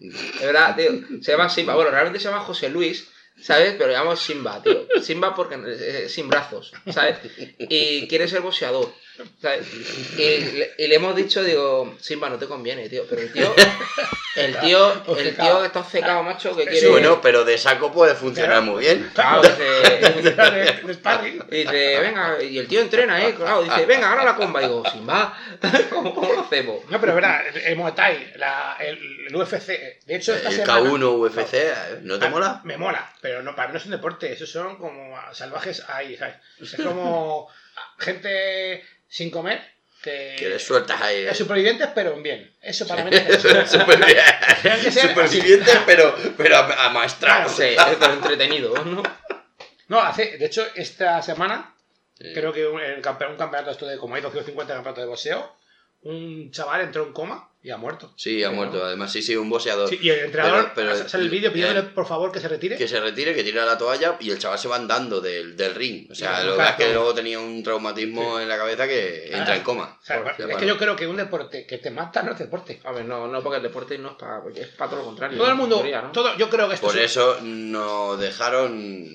[0.00, 0.90] De verdad, tío.
[1.22, 1.74] Se llama Simba.
[1.74, 3.06] Bueno, realmente se llama José Luis,
[3.42, 3.74] ¿sabes?
[3.78, 4.86] Pero llamamos Simba, tío.
[5.02, 7.18] Simba porque eh, sin brazos, ¿sabes?
[7.58, 8.92] Y quiere ser boxeador,
[10.16, 13.04] Y le, y le hemos dicho, digo, Simba, no te conviene, tío.
[13.08, 13.54] Pero el tío.
[14.36, 15.56] El tío, el Obcecado.
[15.58, 16.88] tío está obcecado, macho, que Sí, quiere.
[16.88, 19.10] Bueno, pero de saco puede funcionar muy bien.
[19.12, 19.42] Claro,
[20.22, 21.42] dice, sparring.
[21.50, 23.34] y dice, venga, y el tío entrena, ¿eh?
[23.34, 24.62] Claro, dice, venga, ahora la comba.
[24.62, 25.36] Y digo, Simba,
[25.90, 26.84] ¿cómo, cómo lo hacemos?
[26.88, 29.66] No, pero verá, el Muay Thai, la- el, el UFC.
[30.06, 30.80] De hecho, esta El semana.
[30.80, 31.72] K1 UFC, ¿eh?
[32.02, 32.60] ¿no te Ah, mola?
[32.64, 36.16] Me mola, pero no, para mí no es un deporte, esos son como salvajes ahí,
[36.16, 36.36] ¿sabes?
[36.60, 37.48] Es como
[37.98, 39.60] gente sin comer
[40.02, 41.26] que, Que le sueltas ahí.
[41.26, 42.50] es supervivientes, pero en bien.
[42.62, 44.16] Eso para mí es Super bien.
[44.62, 47.52] Tienen que ser Supervivientes, pero, pero amaestrados.
[47.54, 49.02] Sí, es pero entretenido, ¿no?
[49.88, 51.74] No, hace, de hecho, esta semana,
[52.18, 52.32] Sí.
[52.34, 55.56] creo que un, un campeonato esto de como hay 250 campeonatos de boxeo,
[56.02, 58.10] un chaval entró en coma y ha muerto.
[58.16, 58.82] Sí, ha muerto.
[58.82, 59.86] Además, sí, sí, un boxeador.
[59.86, 62.48] Sí, y el entrenador Pero- pero- sale el vídeo pidiéndole eh, por favor que se
[62.48, 62.78] retire.
[62.78, 65.74] Que se retire, que tire la toalla y el chaval se va andando del, del
[65.74, 66.10] ring.
[66.10, 66.70] O sea, lo que claro.
[66.70, 69.98] es que luego tenía un traumatismo en la cabeza que entra Ah, en coma.
[70.00, 70.56] O sea, Por- es bueno.
[70.58, 72.80] que yo creo que un deporte que te mata no es deporte.
[72.82, 74.40] A ver, no, no, porque el deporte no es para.
[74.56, 75.36] Es para todo lo contrario.
[75.36, 76.12] Todo el mundo, teoría, ¿no?
[76.12, 78.72] todo, yo creo que esto Por es- eso nos dejaron.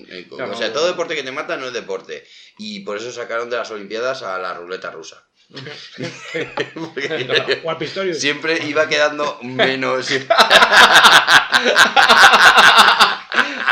[0.08, 2.24] en- Claro, o sea, no, todo deporte que te mata no es deporte.
[2.58, 5.24] Y por eso sacaron de las Olimpiadas a la ruleta rusa.
[5.52, 8.18] Porque o al Pistorius.
[8.20, 10.10] siempre iba quedando menos.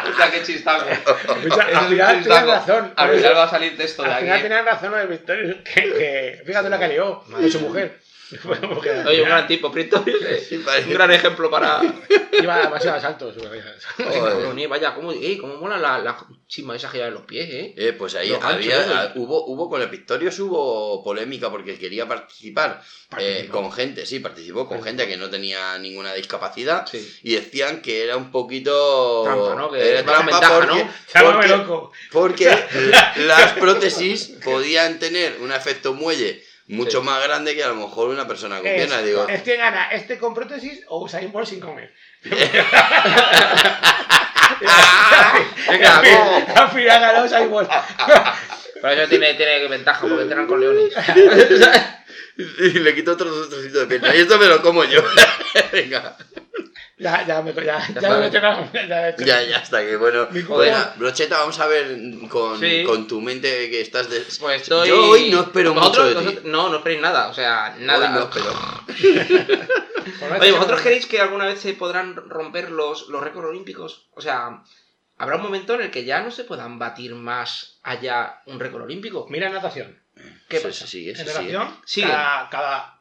[0.06, 0.84] O sea, qué chistaco.
[0.88, 2.92] Al final razón.
[2.94, 4.24] Al final va a salir texto de Al aquí.
[4.24, 5.56] final tenían razón lo de Pistorius.
[5.64, 7.98] Que, que, fíjate la que lió con su mujer.
[9.06, 9.84] Oye, un gran tipo, eh,
[10.64, 11.80] parece- Un gran ejemplo para.
[12.32, 13.68] Iba demasiado alto su cabeza.
[13.96, 14.68] Joder.
[14.68, 16.16] Vaya, cómo, eh, cómo mola la, la
[16.48, 17.74] chisma esa que lleva en los pies, eh.
[17.76, 22.82] Eh, pues ahí Los había, hubo, hubo con el Pictorios hubo polémica porque quería participar
[23.18, 27.18] eh, con gente, sí, participó con gente que no tenía ninguna discapacidad Sí.
[27.22, 29.70] y decían que era un poquito Trampa, ¿no?
[29.70, 31.32] Que era trampa ventaja, porque, ¿no?
[31.32, 31.92] Porque, loco.
[32.10, 32.44] porque
[32.90, 37.07] la- las prótesis podían tener un efecto muelle mucho Sí.
[37.07, 39.03] más grande que a lo mejor una persona con Es, pierna.
[39.03, 41.92] Digo, es que gana este con prótesis o Usain Bolt sin comer.
[46.55, 47.70] Al final ganó Usain Bolt.
[48.83, 50.92] Pero eso tiene, tiene ventaja porque entrenan con leones.
[52.37, 55.03] y le quito otro trocito de pierna y esto me lo como yo.
[55.72, 56.16] Venga.
[56.96, 59.24] Ya, ya me ya, ya, está me toca- ya he hecho.
[59.24, 60.28] Ya, ya está, que bueno.
[60.46, 62.85] Colega- Brocheta, vamos a ver con, Sí.
[62.85, 64.20] con tu mente que estás de...
[64.38, 64.88] Pues estoy.
[64.88, 66.24] Yo hoy no espero Vosotros- mucho de ti.
[66.26, 68.11] vosotros- No, no esperéis nada, o sea, nada.
[68.11, 68.52] Hoy no espero.
[70.20, 74.07] Por no Oye, ¿vosotros creéis que alguna vez se podrán romper los, los récords olímpicos?
[74.12, 74.62] O sea,
[75.18, 78.83] habrá un momento en el que ya no se puedan batir más allá un récord
[78.85, 79.26] olímpico.
[79.30, 80.00] Mira en natación.
[80.48, 80.72] ¿Qué pasa?
[80.72, 83.00] se sigue, En natación, cada, cada,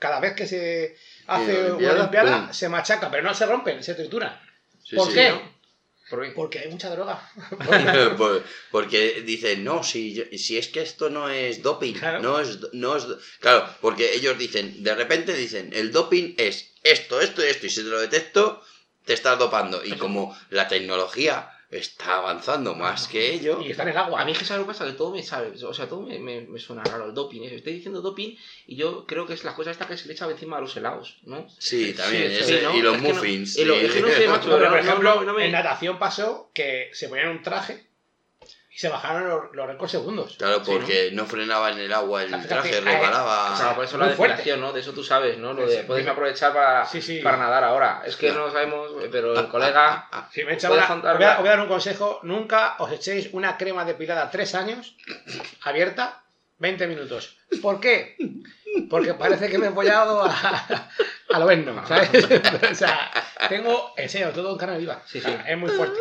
[0.00, 0.96] cada vez que se
[1.28, 2.52] hace Sí, una olimpiada, pum.
[2.52, 4.36] se machaca, pero no se rompen, se trituran.
[4.82, 5.14] Sí, ¿Por sí.
[5.14, 5.28] qué?
[5.30, 5.56] ¿no?
[6.10, 6.30] ¿Por qué?
[6.30, 7.30] Porque hay mucha droga.
[8.16, 12.20] Por- porque dicen, no, si, si es que esto no es doping, Claro.
[12.20, 13.04] no es, no es...
[13.06, 13.18] do-".
[13.40, 17.70] Claro, porque ellos dicen, de repente dicen, el doping es esto, esto y esto, y
[17.70, 18.62] si te lo detecto,
[19.04, 19.84] te estás dopando.
[19.84, 23.60] Y como la tecnología está avanzando más que ello...
[23.62, 24.22] Y está en el agua.
[24.22, 26.00] A mí es que sabe lo que pasa, que todo me sabe, o sea, todo
[26.02, 27.42] me, me- me suena raro el doping.
[27.42, 27.54] ¿eh?
[27.56, 30.28] Estoy diciendo doping y yo creo que es la cosa esta que se le echa
[30.30, 31.46] encima a los helados, ¿no?
[31.58, 32.74] Sí, también, sí, ese- ¿no?
[32.76, 33.56] y los Es que no- muffins.
[33.58, 36.50] es que no sé, macho, pero, por no- ejemplo, no- no me- en natación pasó
[36.54, 37.87] que se ponían un traje
[38.78, 40.36] y se bajaron los, los récords segundos.
[40.38, 41.26] Claro, Sí, porque ¿no?
[41.26, 43.52] frenaba en el agua el traje, eh, resbalaba...
[43.52, 44.36] O sea, por eso la fuerte.
[44.36, 44.72] depilación, ¿no?
[44.72, 45.52] De eso tú sabes, ¿no?
[45.52, 46.08] Lo de sí.
[46.08, 47.18] aprovechar para, Sí, sí.
[47.18, 48.02] para nadar ahora.
[48.06, 50.08] Es que no lo sabemos, pero el colega...
[50.32, 51.68] Si me echa ¿Puedes una- contar os, voy a, la- os voy a dar un
[51.68, 52.20] consejo.
[52.22, 54.96] Nunca os echéis una crema depilada tres años,
[55.62, 56.22] abierta,
[56.58, 57.36] 20 minutos.
[57.60, 58.16] ¿Por qué?
[58.88, 60.88] Porque parece que me he follado a,
[61.30, 62.10] a lo Venom, ¿sabes?
[62.72, 63.10] o sea,
[63.48, 65.02] tengo, en serio, todo en carne viva.
[65.06, 65.34] Sí, sí.
[65.46, 65.98] Es muy fuerte.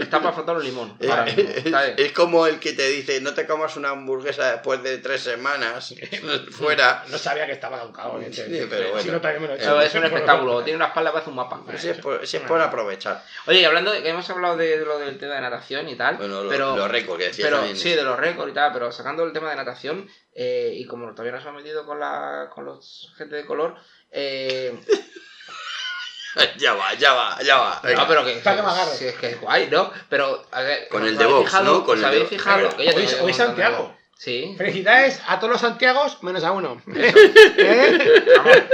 [0.00, 0.96] Está para frotar un limón.
[1.00, 1.94] Eh, ahora mismo, es, ¿sabes?
[1.98, 5.94] es como el que te dice, no te comas una hamburguesa después de tres semanas
[6.50, 7.04] fuera.
[7.08, 8.20] No sabía que estaba caducado.
[8.32, 9.02] Sí, pero bueno.
[9.02, 9.80] Si no, también me lo he hecho.
[9.80, 10.62] Es un espectáculo.
[10.62, 11.60] Tiene una espalda hace un mapa.
[11.76, 13.22] Si es por, si es por aprovechar.
[13.46, 16.16] Oye, y hablando que hemos hablado de, de lo del tema de natación y tal,
[16.16, 17.76] Bueno, lo- pero, los récords que decías pero también.
[17.76, 21.10] sí, de los récords y tal, pero sacando el tema de natación, eh, y como
[21.12, 23.76] todavía nos hemos metido con la con los gente de color,
[24.10, 24.78] eh,
[26.58, 27.80] ya va, ya va, ya va.
[27.96, 29.08] no, pero que, Para que me agarre.
[29.08, 29.92] es que es guay, ¿no?
[30.08, 31.84] Pero, a ver, Con ¿os el de Vox, fijado- ¿no?
[31.84, 32.32] Con ¿os el de habéis Vox.
[32.32, 32.76] fijado?
[32.76, 33.96] Que Hoy, Santiago.
[34.16, 34.54] Sí.
[34.56, 36.80] Felicidades a todos los Santiagos, menos a uno.
[36.94, 38.68] ¿Eh?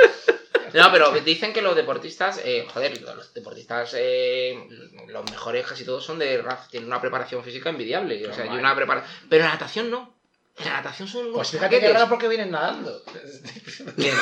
[0.74, 4.56] No, pero dicen que los deportistas, eh, joder, los deportistas, eh,
[5.08, 8.24] los mejores casi todos son de RAF, tienen una preparación física envidiable.
[8.28, 9.12] O sea, y una preparación.
[9.28, 10.14] Pero en la natación no.
[10.58, 11.94] En la natación son unos Pues fíjate que paquetes.
[11.96, 13.02] raro porque vienen nadando.
[13.96, 14.14] Bien.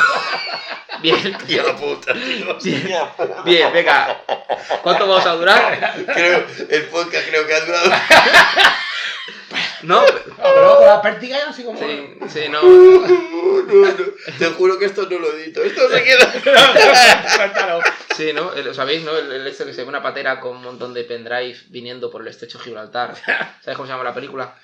[1.02, 1.38] Bien.
[1.46, 2.56] Tía puta, tío.
[2.62, 3.02] Bien.
[3.44, 4.22] Bien, venga.
[4.82, 6.04] ¿Cuánto vamos a durar?
[6.14, 7.90] Creo, el podcast creo que ha durado.
[9.82, 10.04] ¿No?
[10.04, 11.78] Pero con la pértiga ya no sé cómo.
[11.78, 12.60] Sí, sí, no.
[12.62, 13.06] No,
[13.68, 13.94] no,
[14.38, 15.62] te juro que esto no lo edito.
[15.62, 16.32] Esto se queda.
[17.36, 17.80] Cuéntalo.
[18.16, 18.52] Sí, ¿no?
[18.54, 19.16] El- ¿Sabéis, no?
[19.16, 22.22] El, el este que se ve una patera con un montón de pendrive viniendo por
[22.22, 23.14] el estrecho de Gibraltar.
[23.62, 24.54] ¿Sabes cómo se llama la película?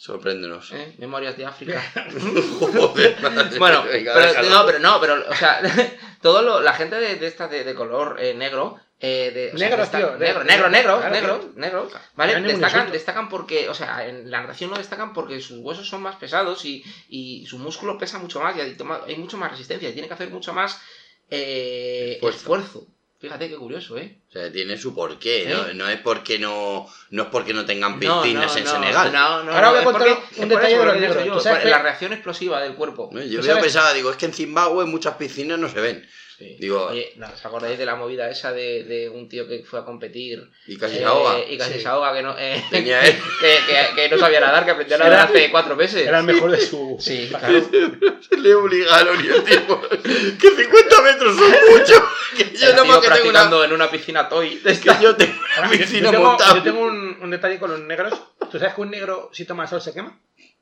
[0.00, 0.72] Sorpréndenos.
[0.72, 0.94] ¿Eh?
[0.96, 1.82] Memorias de África.
[2.58, 3.58] Joder, madre.
[3.58, 5.60] Bueno, Venga, pero, no, pero no, pero, o sea,
[6.22, 9.58] todo lo, la gente de, de esta de, de color eh, negro, eh, de, o
[9.58, 12.40] sea, Negro, desta- tío, de- negro, negro, negro, claro, negro, negro, ¿vale?
[12.40, 12.92] No Destacan, insulto.
[12.94, 16.64] destacan porque, o sea, en la natación no destacan porque sus huesos son más pesados
[16.64, 19.92] y, y su músculo pesa mucho más y hay, toma- hay mucho más resistencia y
[19.92, 20.80] tiene que hacer mucho más
[21.28, 22.38] eh, Esfuerzo.
[22.38, 22.86] esfuerzo.
[23.20, 24.16] Fíjate qué curioso, ¿eh?
[24.30, 25.66] O sea, tiene su porqué, ¿no?
[25.66, 25.74] ¿Eh?
[25.74, 29.12] No es porque no, no es porque no tengan piscinas no, en no, Senegal.
[29.12, 31.14] No, no, Ahora no, voy a contar un detalle de lo los que he dicho
[31.14, 31.26] negros.
[31.26, 33.10] yo, ¿Tú sabes por que- la reacción explosiva del cuerpo.
[33.12, 36.08] Yo, ¿Tú yo pensaba, digo, es que en Zimbabue muchas piscinas no se ven.
[36.40, 36.56] Sí.
[36.58, 39.78] Digo- Oye, ¿no ¿os acordáis de la movida esa de, de un tío que fue
[39.80, 41.38] a competir Y casi Eh, se ahoga.
[41.46, 41.80] Y casi Sí.
[41.80, 45.28] se ahoga, que no, eh, que, que- que no sabía nadar, que aprendió a nadar
[45.28, 46.06] hace cuatro meses.
[46.06, 46.96] Era el mejor de su.
[46.98, 47.60] Sí, claro.
[48.30, 49.80] Se le obligaron y el tipo.
[49.82, 52.08] Que 50 metros son mucho.
[52.36, 53.66] Que yo no más que tengo practicando una.
[53.66, 54.60] en una piscina toy.
[54.60, 56.54] de Que yo tengo una Yo- piscina yo tengo, montada.
[56.54, 58.14] yo tengo un, un detalle con los negros.
[58.50, 60.18] ¿Tú sabes que un negro, si toma sol, se quema?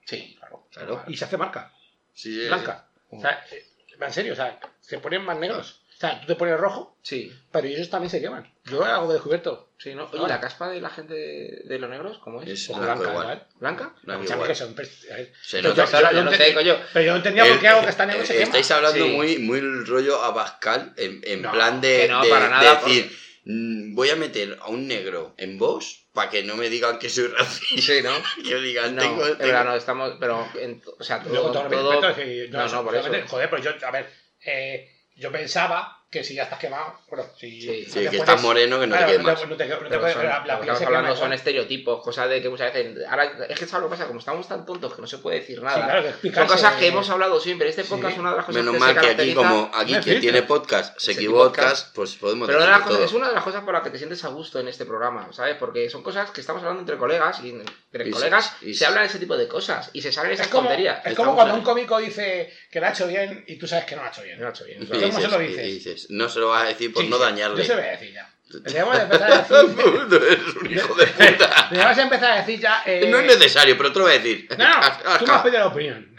[0.07, 0.67] Sí, claro.
[0.73, 1.05] Claro.
[1.07, 1.71] Y se hace marca,
[2.14, 2.88] Sí, blanca.
[3.11, 3.64] O sea, eh,
[4.07, 5.81] en serio, o sea, se ponen más negros.
[5.97, 8.49] O sea, tú te pones rojo, Sí, pero ellos también se queman.
[8.67, 9.71] Yo hago de descubierto.
[9.79, 10.05] sí, ¿no?
[10.13, 10.29] Oye.
[10.29, 12.49] ¿la caspa de la gente de, de los negros cómo es?
[12.49, 13.47] Es O blanco blanca, igual.
[13.59, 13.95] ¿Blanca?
[14.05, 14.47] Igual.
[14.49, 15.85] que son a ver, Se Yo- nota.
[15.87, 16.77] yo- Ahora, yo ya no sé, coño.
[16.93, 18.45] Pero yo no entendía por El- qué algo que está negro eh, se quema.
[18.45, 19.11] Estáis hablando Sí.
[19.11, 22.75] muy, muy rollo Abascal, en, en No, plan de, que no, de- para de nada,
[22.77, 23.19] decir,
[23.51, 27.29] voy a meter a un negro en vos para que no me digan que soy
[27.29, 27.81] racista.
[27.95, 28.13] Sí, ¿no?
[28.47, 31.53] Que digan, No, tengo, es tengo- verdad, no, estamos, pero, en- o sea, todo, Luego,
[31.53, 33.11] todo todo- respeto, yo no, no, por eso.
[33.29, 34.11] Joder, pero yo, a ver,
[34.45, 37.61] eh, yo pensaba que si ya estás quemado, bueno, si.
[37.61, 37.66] Sí.
[37.66, 39.47] no Sí, te que puedes- estás moreno que no claro, te quedes no no te-
[39.47, 42.49] no te son- la- la lo que piel estamos hablando son estereotipos, cosas de que
[42.49, 43.05] muchas veces.
[43.07, 45.40] Ahora, es que sabes lo que pasa, como estamos tan tontos que no se puede
[45.40, 45.77] decir nada.
[45.77, 47.68] Sí, claro, que son cosas que hemos hablado siempre.
[47.68, 47.90] Este Sí.
[47.90, 50.03] podcast es una de las cosas Menos que mal se que aquí, como aquí quien
[50.03, 50.21] filtro.
[50.23, 53.18] tiene podcast se equivoca, pues podemos Pero una de las decir cosas- es todo.
[53.18, 55.57] una de las cosas por las que te sientes a gusto en este programa, ¿sabes?
[55.57, 59.05] Porque son cosas que estamos hablando entre colegas y entre Y colegas y se, hablan
[59.05, 61.05] ese tipo de cosas y se salen esas Es como, tonterías.
[61.05, 63.94] es como cuando un cómico dice que lo ha hecho bien y tú sabes que
[63.94, 64.37] no lo ha hecho bien.
[64.38, 65.01] No lo ha hecho bien, Y claro.
[65.09, 66.09] ¿Cómo se dices, lo y dices?
[66.09, 67.59] dices, no se lo vas a decir por Sí, no sí, dañarle.
[67.59, 68.31] Yo se lo voy a decir ya.
[68.49, 69.57] Debemos de empezar a decir.
[70.09, 71.69] Tú eres un hijo de puta.
[71.71, 72.83] Debemos de empezar a decir ya.
[72.87, 74.49] eh, No es necesario, pero te lo voy a decir.
[74.57, 76.17] No, no, tú me has pedido la opinión.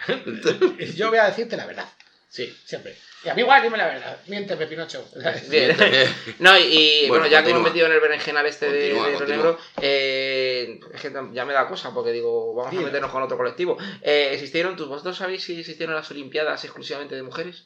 [0.96, 1.90] Yo voy a decirte la verdad.
[2.30, 2.96] Sí, siempre.
[3.26, 4.18] Y a mí igual, dime la verdad.
[4.28, 5.04] Miénteme, Pinocho.
[5.50, 5.76] Bien.
[6.38, 9.12] No, y, bueno, Bueno, ya que hemos metido en el berenjenal este de, Continúa, de
[9.12, 9.38] lo continúa.
[9.46, 13.36] negro, eh, es que ya me da cosa porque digo, vamos a meternos con otro
[13.36, 13.78] colectivo.
[14.04, 17.66] Eh, ¿Existieron, tú, vosotros sabéis si existieron las Olimpiadas exclusivamente de mujeres?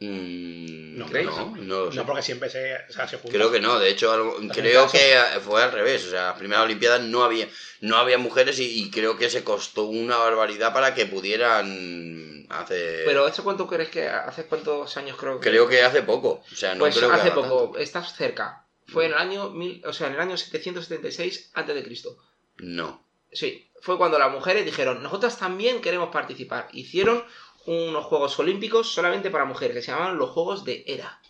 [0.00, 1.26] Mm, ¿No no, creéis?
[1.30, 1.96] no, lo sé.
[1.96, 3.32] No, porque siempre se, o sea, se juntan.
[3.32, 4.96] Creo que no, de hecho algo- creo caso.
[4.96, 7.48] que fue al revés, o sea, las primeras Olimpiadas no había
[7.80, 13.04] no había mujeres y, y creo que se costó una barbaridad para que pudieran hacer
[13.04, 15.50] Pero ¿eso cuánto crees que hace cuántos años creo que?
[15.50, 17.78] creo que hace poco, o sea, no pues creo que hace poco, tanto.
[17.78, 18.64] estás cerca.
[18.86, 22.16] Fue en el año mil, o sea, en el año 776 antes de Cristo.
[22.58, 23.04] No.
[23.30, 26.68] Sí, fue cuando las mujeres dijeron, nosotras también queremos participar.
[26.72, 27.22] Hicieron
[27.68, 31.20] unos Juegos Olímpicos solamente para mujeres, que se llamaban los Juegos de Hera.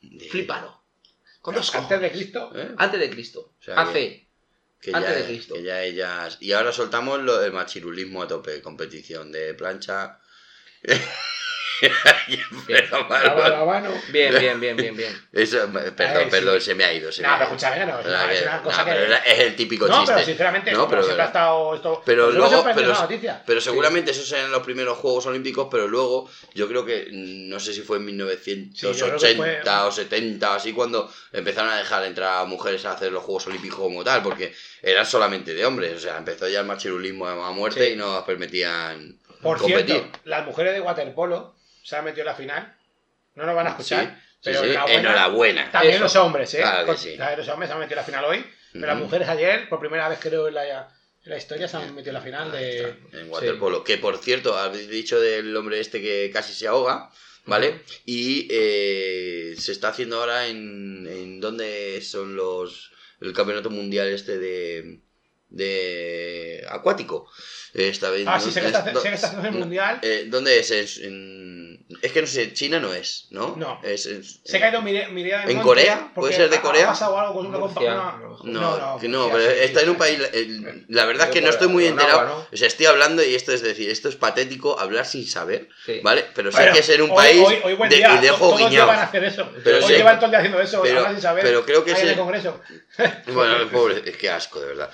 [0.00, 0.82] De- Flipalo.
[1.40, 2.10] Con dos Antes de.
[2.10, 2.50] Cristo.
[2.54, 2.74] ¿eh?
[2.78, 3.52] Antes de Cristo.
[3.60, 4.26] O sea, Hace.
[4.80, 5.54] que antes de Cristo.
[5.54, 10.20] que ya ellas y ahora soltamos lo del machirulismo a tope, competición de plancha.
[14.10, 15.12] Bien, bien, bien, bien, bien.
[15.32, 16.30] Eso, perdón, Ay, sí.
[16.30, 17.10] perdón, se me ha ido.
[17.12, 17.56] Se No, me ha pero ido.
[17.56, 18.06] escúchame, no, es
[18.42, 20.14] una- cosa no, que- es el típico No, chiste.
[20.14, 22.02] pero sinceramente, No, pero- siempre ha estado esto.
[22.04, 22.64] Pero luego-
[23.46, 27.72] pero- seguramente esos eran los primeros Juegos Olímpicos, pero luego yo creo que, no sé
[27.72, 31.76] si fue en 1980 Sí, yo creo que fue- o 70 así, cuando empezaron a
[31.78, 35.64] dejar entrar a mujeres a hacer los Juegos Olímpicos como tal, porque eran solamente de
[35.64, 37.92] hombres, o sea, empezó ya el machirulismo a muerte Sí.
[37.92, 39.96] y no nos permitían Por competir.
[39.96, 41.54] cierto, las mujeres de waterpolo
[41.84, 42.76] se han metido en la final.
[43.36, 44.06] No nos van a escuchar.
[44.40, 45.00] Sí, pero sí, enhorabuena.
[45.00, 45.70] enhorabuena.
[45.70, 46.02] También Eso.
[46.04, 46.58] los hombres, ¿eh?
[46.58, 47.16] Claro que Con- sí.
[47.16, 48.44] También los hombres se han metido en la final hoy.
[48.72, 50.66] Pero las mujeres ayer, por primera vez creo en la,
[51.24, 52.94] en la historia, se han metido en la final de.
[53.12, 53.84] en waterpolo.
[53.84, 57.10] Que por cierto, habéis dicho del hombre este que casi se ahoga,
[57.46, 57.82] ¿vale?
[58.04, 64.38] Y eh, se está haciendo ahora en, en dónde son los el campeonato mundial este
[64.38, 65.00] de
[65.50, 67.30] de acuático.
[67.72, 70.00] Esta vez Ah, sí, sé que es- está, do- sé que está haciendo el mundial.
[70.02, 70.70] eh, ¿Dónde es?
[70.70, 71.63] Es, en-
[72.02, 73.54] es que no sé, China no es, ¿no?
[73.56, 73.78] No.
[73.82, 76.10] Es, es- que ha Mireia del ¿En Corea?
[76.14, 76.84] ¿Puede ser de Corea?
[76.84, 78.08] Ha pasado algo con una Murcia, compañía.
[78.08, 78.46] a lo mejor.
[78.46, 80.18] No, no, Murcia, pero sí, está sí, en un país.
[80.32, 82.20] eh, La verdad es que no estoy muy enterado.
[82.20, 82.46] agua, ¿no?
[82.52, 86.00] O sea, estoy hablando y esto es decir, esto es patético hablar sin saber, Sí.
[86.02, 86.24] ¿vale?
[86.34, 88.70] Pero sé Bueno, que es en un hoy- país hoy, hoy buen día, de todos
[88.70, 89.48] llevan a hacer eso.
[89.62, 89.92] Pero hoy sí.
[89.94, 91.44] llevan todo el día haciendo eso, Pero- sin saber.
[91.44, 92.60] pero creo que ahí en ese- el Congreso.
[93.26, 94.90] Bueno, pobre, es que asco, de verdad.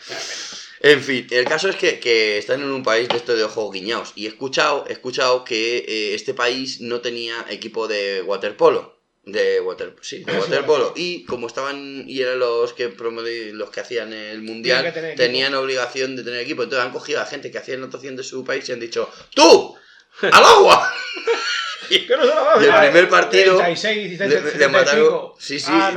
[0.83, 3.71] En fin, el caso es que, que están en un país de esto de ojos
[3.71, 4.13] guiñados.
[4.17, 8.99] Y he escuchado, he escuchado que eh, este país no tenía equipo de waterpolo.
[9.23, 10.95] De water, sí, de Sí, waterpolo.
[10.97, 16.25] Y como estaban y eran los que los que hacían el mundial, tenían obligación de
[16.25, 16.63] tener equipo.
[16.63, 19.77] Entonces han cogido a gente que hacía natación de su país y han dicho, ¡Tú!
[20.23, 20.91] ¡Al agua!
[21.89, 24.71] Que no se lo va a Y el primer partido 36, Le, le 75.
[24.71, 25.21] mataron.
[25.39, 25.93] Sí, sí, Ah,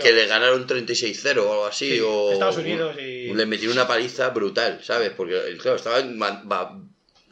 [0.00, 1.90] que, le ganaron 36-0 o algo así.
[1.96, 5.10] Sí, o, Estados Unidos y- Le metieron una paliza brutal, ¿sabes?
[5.10, 6.16] Porque, claro, estaban.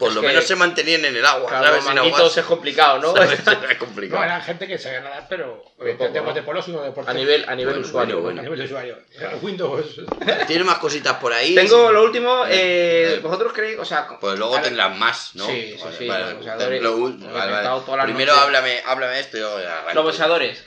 [0.03, 2.37] Por Es lo menos se mantenían en el agua, Claro, ¿sabes?
[2.37, 3.13] es complicado, ¿no?
[3.15, 3.39] ¿sabes?
[3.47, 4.25] Era No, complicado.
[4.25, 6.59] eran gente que sabía nadar, pero de ¿no?
[6.59, 7.09] es uno deporte.
[7.09, 8.21] A nivel, a nivel Bueno, usuario.
[8.21, 8.99] bueno, A nivel de usuario.
[9.41, 10.01] Windows.
[10.49, 11.55] Tiene más cositas por ahí.
[11.55, 13.21] Tengo lo último, eh, Eh.
[13.23, 13.79] ¿vosotros creéis?
[13.79, 15.47] O sea, Pues luego ver, tendrás más, ¿no?
[15.47, 16.99] Sí, sí, Vale, sí, vale, los boxeadores, lo-
[17.33, 19.57] vale, Primero háblame, háblame esto y yo.
[19.95, 20.65] Los boxeadores.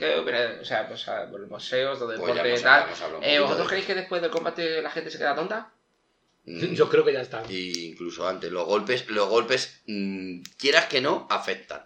[0.61, 2.85] O sea, pues, los boxeos, los Pues deportes y tal.
[3.21, 5.71] Eh, ¿Vosotros creéis que después del combate la gente se queda tonta?
[6.45, 6.73] Mm.
[6.73, 7.43] Yo creo que ya está.
[7.49, 11.81] Y incluso antes, los golpes, los golpes, mm, quieras que no, afectan.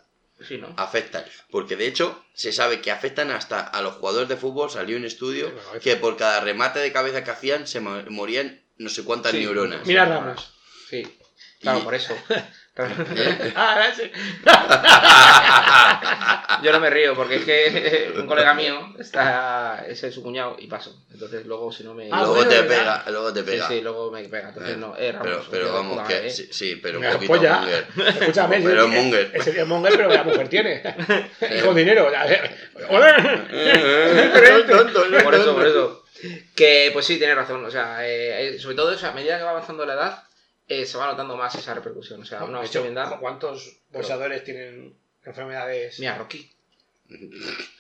[0.48, 0.74] Sí, ¿no?
[0.78, 1.26] afectan.
[1.52, 4.70] Porque de hecho, se sabe que afectan hasta a los jugadores de fútbol.
[4.72, 8.88] Salió un estudio que por cada remate de cabeza que hacían se mo- morían no
[8.90, 9.40] sé cuántas Sí.
[9.40, 9.86] neuronas.
[9.86, 10.54] Mira Ramos.
[10.90, 11.04] Sí.
[11.60, 12.16] Claro, Y- por eso.
[13.96, 14.12] Sí.
[16.64, 20.56] Yo no me río porque es que un colega mío está ese es su cuñado
[20.60, 20.96] y paso.
[21.12, 23.04] Entonces luego si no me Ah, luego te ¿verdad?
[23.04, 23.68] pega, luego te sí, pega.
[23.68, 24.50] sí, luego me pega.
[24.50, 26.30] Entonces Eh, no, eh, Ramos, pero, vamos, puta que ¿eh?
[26.30, 27.58] sí, sí, pero un Mira, poquito polla.
[27.60, 27.88] monger.
[28.08, 29.32] Escúchame, Pero es monger.
[29.34, 30.82] Ese tío es monger, pero la mujer tiene.
[31.58, 32.10] y con dinero.
[35.24, 36.04] Por eso, por eso.
[36.56, 37.64] Que pues sí, tiene razón.
[37.66, 40.24] O sea, eh, sobre todo eso, a medida que va avanzando la edad,
[40.70, 42.22] eh, se va notando más esa repercusión.
[42.22, 43.20] O sea, una enfermedad.
[43.20, 46.00] ¿cuántos boxeadores tienen enfermedades?
[46.00, 46.50] Mira, Rocky.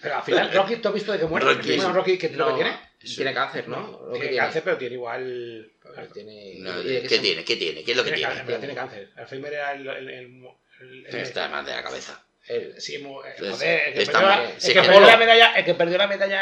[0.01, 1.45] Pero al final, Rocky, ¿tú has visto de que muere?
[1.53, 1.75] Rocky.
[1.75, 2.79] Bueno, Rocky, ¿qué No, lo que tiene?
[3.15, 3.79] tiene cáncer, ¿no?
[3.79, 5.71] No, Rocky tiene cáncer, pero tiene igual.
[6.13, 7.43] Tiene, No, ¿Qué tiene?
[7.45, 7.83] ¿Qué tiene?
[7.83, 8.27] ¿Qué es lo que Tiene tiene?
[8.27, 9.09] cáncer, pero tiene cáncer.
[9.15, 9.87] Alzheimer era el.
[9.87, 10.45] el, el,
[10.81, 12.23] el- el- Está más de la cabeza.
[12.49, 12.81] El- que,
[14.81, 15.53] perdió, la, la medalla,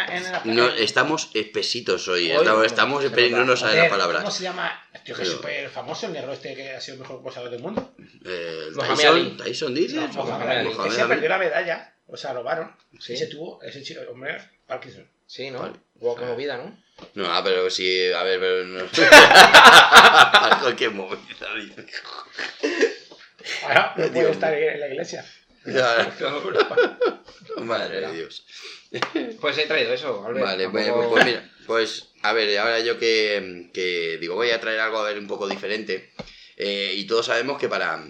[0.06, 2.32] la en la No, estamos espesitos hoy.
[2.32, 4.22] Hoy, estamos no, estamos se no nos salen Joder, las palabras.
[4.24, 4.88] ¿Cómo se llama?
[5.04, 7.62] Tío, que es súper famoso, el negro este que ha sido el mejor boxeador del
[7.62, 7.94] mundo.
[8.26, 9.38] Eh, Tyson.
[9.38, 9.96] Tyson dices?
[9.96, 11.10] No, Mohamed Mohamed Ali.
[11.10, 12.74] perdió la medalla, o sea, robaron.
[13.00, 13.14] Sí.
[13.14, 15.10] Ese tuvo, ese chico, hombre, Parkinson.
[15.26, 15.60] Sí, ¿no?
[15.60, 15.74] Vale.
[15.96, 16.82] Guau, qué movida, ¿no?
[17.16, 18.86] No, ah, pero sí, a ver, pero no.
[20.78, 21.20] Qué movida.
[23.64, 25.26] Ahora no puede estar en la iglesia.
[25.68, 26.16] Ya,
[27.58, 28.46] Madre de Dios.
[29.42, 30.46] Pues he traído eso, Albert.
[30.46, 34.60] Vale, Tampoco- pues, pues mira, pues a ver, ahora yo que, que digo, voy a
[34.62, 36.14] traer algo a ver un poco diferente.
[36.56, 38.04] eh, y todos sabemos que para.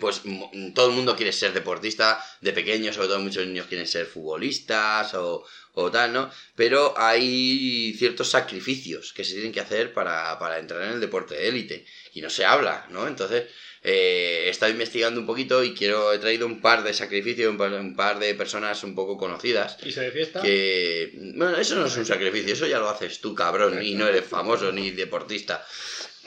[0.00, 0.22] Pues
[0.74, 5.14] todo el mundo quiere ser deportista de pequeño, sobre todo muchos niños quieren ser futbolistas
[5.14, 6.30] o, o tal, ¿no?
[6.54, 11.34] Pero hay ciertos sacrificios que se tienen que hacer para, para entrar en el deporte
[11.34, 13.06] de élite y no se habla, ¿no?
[13.08, 13.44] Entonces,
[13.84, 17.58] eh, he estado investigando un poquito y quiero, he traído un par de sacrificios, un
[17.58, 20.40] par, un par de personas un poco conocidas Y se de fiesta.
[20.42, 24.06] que bueno eso no es un sacrificio eso ya lo haces tú cabrón y no
[24.06, 25.66] eres famoso ni deportista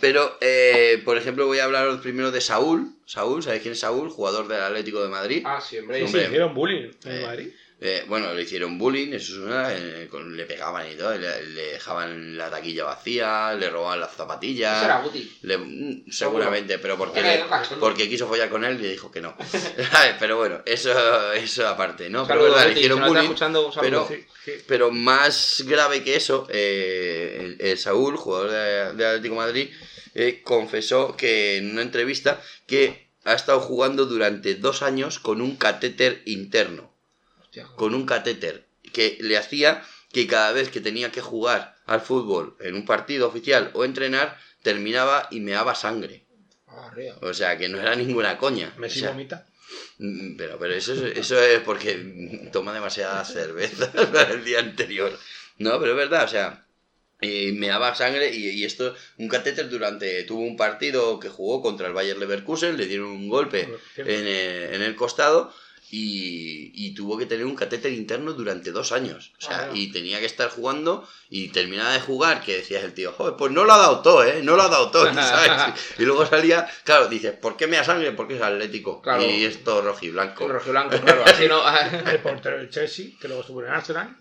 [0.01, 4.10] pero eh, por ejemplo voy a hablaros primero de Saúl Saúl ¿sabéis quién es Saúl?
[4.10, 5.99] jugador del Atlético de Madrid Ah, sí, hombre.
[5.99, 6.23] Sí, hombre.
[6.25, 7.47] hicieron bullying en Eh, Madrid.
[7.82, 11.46] Eh, bueno le hicieron bullying eso es una eh, con- le pegaban y todo le,
[11.48, 15.38] le dejaban la taquilla vacía le robaban las zapatillas Ese era Guti.
[15.42, 17.44] le- mm, seguramente pero porque le-
[17.82, 19.36] porque quiso follar con él y le dijo que no
[20.20, 23.30] pero bueno eso eso aparte no pero verdad, le hicieron bullying
[23.82, 24.52] pero- Sí, sí.
[24.68, 29.70] pero más grave que eso, eh, el, el Saúl, jugador de, de Atlético de Madrid,
[30.14, 35.56] eh, confesó que en una entrevista que ha estado jugando durante dos años con un
[35.58, 36.94] catéter interno.
[37.76, 42.56] Con un catéter que le hacía que cada vez que tenía que jugar al fútbol
[42.62, 46.26] en un partido oficial o entrenar, terminaba y meaba sangre.
[46.68, 46.91] Ah.
[47.22, 48.74] O sea, que no era ninguna coña.
[48.78, 49.46] O Messi sea, vomita.
[49.98, 53.91] Mm, Pero, pero eso, es, eso es porque toma demasiada cerveza
[54.32, 55.18] el día anterior.
[55.58, 56.65] No, pero es verdad, o sea,
[57.22, 61.62] eh, me daba sangre y, y esto, un catéter durante, tuvo un partido que jugó
[61.62, 65.54] contra el Bayer Leverkusen, le dieron un golpe en el, en el costado
[65.91, 69.32] y, y tuvo que tener un catéter interno durante dos años.
[69.38, 72.93] O sea, Ah, y tenía que estar jugando y terminaba de jugar, que decías el
[72.93, 74.41] tío, joder, pues no lo ha dado todo, ¿eh?
[74.43, 75.74] No lo ha dado todo, ¿sabes?
[76.00, 78.12] Y luego salía, claro, dices, ¿por qué me da sangre?
[78.12, 79.02] Porque es atlético.
[79.02, 79.24] Claro.
[79.24, 80.43] Y esto rojiblanco.
[80.45, 81.24] Con rojo y blanco, claro.
[81.26, 81.62] Así no.
[82.12, 84.17] El portero del Chelsea, que luego estuvo en el Arsenal,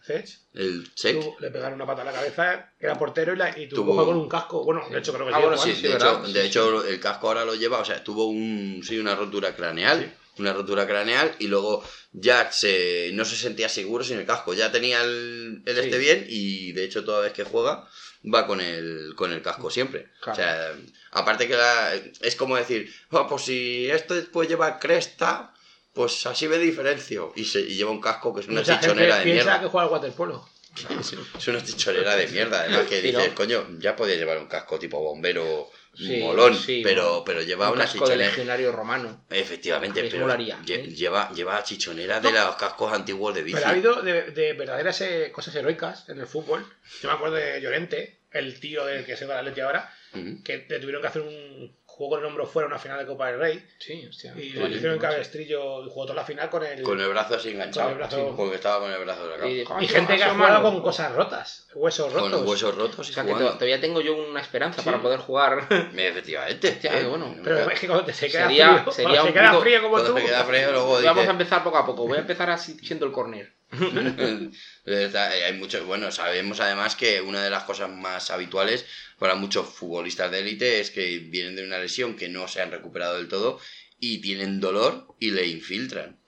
[0.55, 1.16] El check.
[1.20, 3.87] tuvo- le pegaron una pata en la cabeza, era portero y, la, y tuvo, Tuvo-
[3.87, 4.64] que jugar con un casco.
[4.64, 5.57] Bueno, de hecho creo que Ah, sí, bueno.
[5.62, 8.81] Sí, sí, de, hecho, de hecho, el casco ahora lo lleva, o sea, tuvo un,
[8.87, 14.03] sí, una rotura craneal, una rotura craneal, y luego ya se, no se sentía seguro
[14.05, 14.55] sin el casco.
[14.55, 15.81] Ya tenía el, el Sí.
[15.83, 17.88] este bien, y de hecho, toda vez que juega,
[18.33, 20.09] va con el, con el casco siempre.
[20.20, 20.33] Claro.
[20.33, 20.73] O sea,
[21.12, 25.53] aparte que la- es como decir, "Oh, pues si este puede llevar cresta,
[25.92, 27.33] pues así me diferencio.
[27.37, 29.61] Y, se, y lleva un casco que es una Mucha gente chichonera de piensa mierda.
[29.61, 30.49] que juega al waterpolo.
[31.38, 33.35] Es una chichonera de mierda, además que dices, ¿no?
[33.37, 37.76] coño, ya podía llevar un casco tipo bombero Sí, molón, sí, pero, pero lleva un
[37.76, 38.30] una casco de chichonera.
[38.30, 39.24] legionario romano.
[39.30, 40.88] Efectivamente, pero molaría, ¿eh?
[40.88, 43.54] lleva, lleva chichonera de los cascos antiguos de bici.
[43.57, 46.66] Pero ha habido de, de verdaderas eh, cosas heroicas en el fútbol.
[47.02, 50.42] Yo me acuerdo de Llorente, el tío del que se va al Atleti ahora, Ujú.
[50.44, 53.28] que le tuvieron que hacer un juego con el hombro fuera una final de Copa
[53.28, 53.64] del Rey.
[53.78, 54.35] Sí, hostia.
[54.37, 56.83] Y le hicieron cabestrillo y jugó toda la final con el.
[56.83, 59.48] Con el brazo así enganchado, Con el brazo- sí, porque estaba con el brazo de
[59.50, 60.72] Y dijo, Y "Ah, gente que ha jugado mano".
[60.74, 62.30] con cosas rotas, huesos Con rotos.
[62.33, 63.50] los huesos rotos O y sea que jugando.
[63.52, 64.85] to- todavía tengo yo una esperanza Sí.
[64.87, 65.68] para poder jugar.
[65.96, 66.68] Efectivamente.
[66.70, 67.04] Hostia, ¿eh?
[67.07, 67.33] bueno.
[67.44, 70.02] Pero es que cuando te se queda Sería- frío, sería cuando se queda frío como
[70.02, 70.14] tú.
[70.14, 72.09] te queda frío, luego Vamos a empezar poco a poco.
[72.09, 73.52] Voy a empezar así siendo el corner.
[74.87, 78.87] Hay muchos, bueno, sabemos además que una de las cosas más habituales
[79.24, 82.70] para muchos futbolistas de élite es que vienen de una lesión que no se han
[82.70, 83.58] recuperado del todo
[83.98, 86.20] y tienen dolor y le infiltran.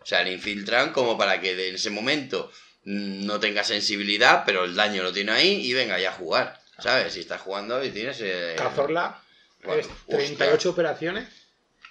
[0.00, 2.50] O sea, le infiltran como para que en ese momento
[2.82, 6.60] mm, no tenga sensibilidad, pero el daño lo tiene ahí y venga ya a jugar.
[6.80, 7.12] ¿Sabes?
[7.12, 8.20] Si estás jugando y tienes...
[8.20, 9.22] eh, Cazorla,
[9.62, 11.28] bueno, es 38 operaciones.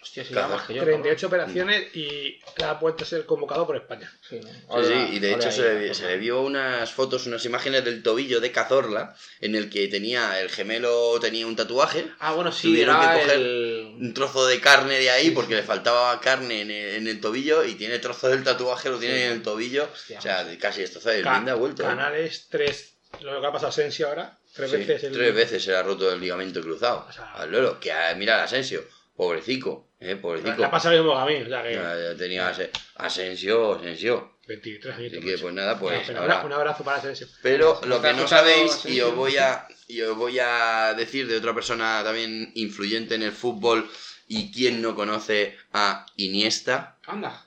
[0.02, 0.84] Hostia, si Claro, nada más que yo.
[0.84, 4.10] 38 operaciones y le ha puesto a ser convocado por España.
[4.28, 4.48] Sí, ¿no?
[4.50, 6.08] Sí, Ahora- sí, y de hecho ahí, se le, la se cosa.
[6.08, 10.50] le vio unas fotos, unas imágenes del tobillo de Cazorla, en el que tenía, el
[10.50, 13.96] gemelo tenía un tatuaje, Ah, bueno, sí, Tuvieron era que coger el...
[14.00, 17.66] un trozo de carne de ahí porque le faltaba carne en el, en el tobillo
[17.66, 19.24] y tiene trozo del tatuaje, lo tiene Sí.
[19.24, 19.90] en el tobillo.
[19.92, 20.20] Hostia.
[20.20, 21.84] O sea, casi esto el Ca- Linda ha vuelto.
[21.84, 21.88] ¿eh?
[21.88, 22.94] Canales, tres.
[23.22, 25.04] Lo que ha pasado a Asensio ahora, tres Sí, veces.
[25.04, 27.06] el- tres veces se le ha roto el ligamento cruzado.
[27.10, 27.80] O sea- al loro.
[27.80, 28.84] Que ah, mira al Asensio,
[29.24, 30.64] pobrecico, eh, pobrecico.
[30.64, 31.36] ha pasado lo mismo a mí.
[31.36, 31.74] O sea que.
[31.74, 34.38] Ya- ya tenía Ase- Asensio, Asensio.
[34.48, 35.12] 23 años.
[35.14, 37.28] Así que pues nada, pues ahora- un abrazo para Asensio.
[37.44, 41.36] Pero lo que no sabéis, y os voy a, y os voy a decir de
[41.36, 43.90] otra persona también influyente en el fútbol,
[44.28, 47.46] y quien no conoce a Iniesta, Anda.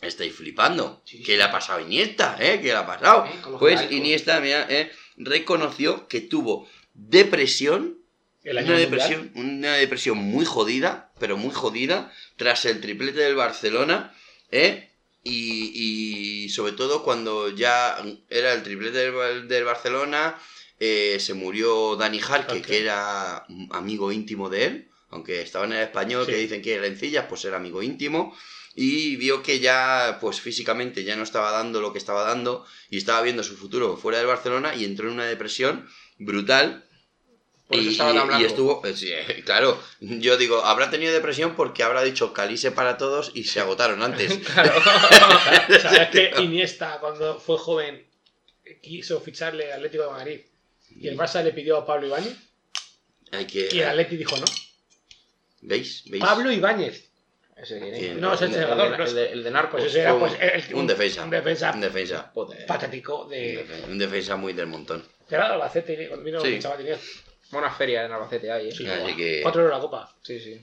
[0.00, 1.02] estáis flipando.
[1.04, 2.36] Sí, ¿Qué le ha pasado a Iniesta?
[2.38, 2.60] ¿Eh?
[2.62, 3.26] ¿Qué le ha pasado?
[3.26, 3.90] Eh, Pues.
[3.90, 7.98] Iniesta mira, eh, reconoció que tuvo depresión,
[8.44, 8.90] El año una mundial.
[8.90, 14.14] depresión, una depresión muy jodida, pero muy jodida, tras el triplete del Barcelona,
[14.50, 14.90] ¿eh?
[15.24, 15.72] Y,
[16.44, 17.98] y sobre todo cuando ya
[18.30, 20.38] era el triplete del, del Barcelona,
[20.80, 25.82] eh, se murió Dani Jarque, que era amigo íntimo de él, aunque estaba en el
[25.82, 26.32] español, Sí.
[26.32, 28.34] que dicen que era rencillas, pues era amigo íntimo.
[28.80, 32.98] y vio que ya, pues físicamente ya no estaba dando lo que estaba dando y
[32.98, 35.88] estaba viendo su futuro fuera del Barcelona y entró en una depresión
[36.18, 36.84] brutal.
[37.68, 38.46] Por eso y, estaba tan y- y blanco.
[38.46, 39.12] estuvo, eh, sí,
[39.44, 44.02] claro, yo digo, habrá tenido depresión porque habrá dicho calice para todos y se agotaron
[44.02, 44.38] antes.
[44.54, 44.72] Claro.
[45.82, 48.06] ¿Sabes que Iniesta, cuando fue joven,
[48.82, 50.40] quiso ficharle al Atlético de Madrid
[50.98, 52.36] y el Barça le pidió a Pablo Ibáñez
[53.32, 54.46] Hay que, y el Atleti dijo no?
[55.60, 56.04] ¿Veis?
[56.06, 56.22] ¿Veis?
[56.24, 57.04] Pablo Ibáñez.
[57.56, 57.82] No, es el
[58.54, 59.80] es- el de- el de Narcos.
[59.80, 61.24] Pues era un- pues, el- un defensa.
[61.24, 62.32] Un defensa Un defensa.
[62.68, 63.66] Patético Un de.
[63.66, 65.04] defe- Un defensa muy del montón.
[65.28, 66.54] Era Albacete, cuando vino Sí.
[66.54, 66.98] el chaval tenía
[67.50, 68.72] Buena feria en Albacete ahí, ¿eh?
[68.72, 70.14] sí, Así guau, que- cuatro euros la copa.
[70.22, 70.60] Sí, sí.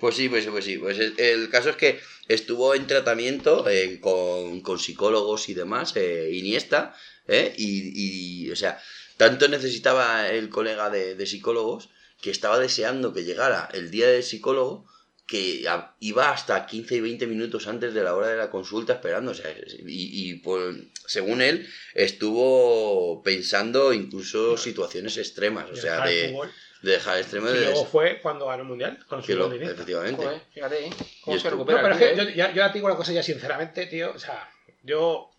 [0.00, 0.78] Pues sí, pues sí, pues sí.
[0.78, 5.94] Pues el, el caso es que estuvo en tratamiento eh, con, con psicólogos y demás,
[5.96, 6.94] eh, Iniesta,
[7.26, 7.52] ¿eh?
[7.56, 8.80] Y, y, o sea,
[9.16, 11.88] tanto necesitaba el colega de, de psicólogos
[12.20, 14.86] que estaba deseando que llegara el día del psicólogo
[15.28, 15.62] que
[16.00, 19.32] iba hasta 15 y 20 minutos antes de la hora de la consulta esperando.
[19.32, 19.50] O sea,
[19.86, 20.74] y, y, pues,
[21.06, 25.70] según él, estuvo pensando incluso situaciones extremas.
[25.70, 26.40] O sea, dejar el de,
[26.82, 27.64] de dejar extremas Y de...
[27.66, 30.24] luego fue cuando ganó el mundial con su lo- efectivamente.
[30.24, 30.90] Joder, fíjate, ¿eh?
[31.22, 31.82] ¿Cómo Y se recupera?
[31.82, 34.12] No, pero es que yo, ya, yo ya te digo una cosa ya sinceramente, tío.
[34.14, 34.50] O sea,
[34.82, 35.30] yo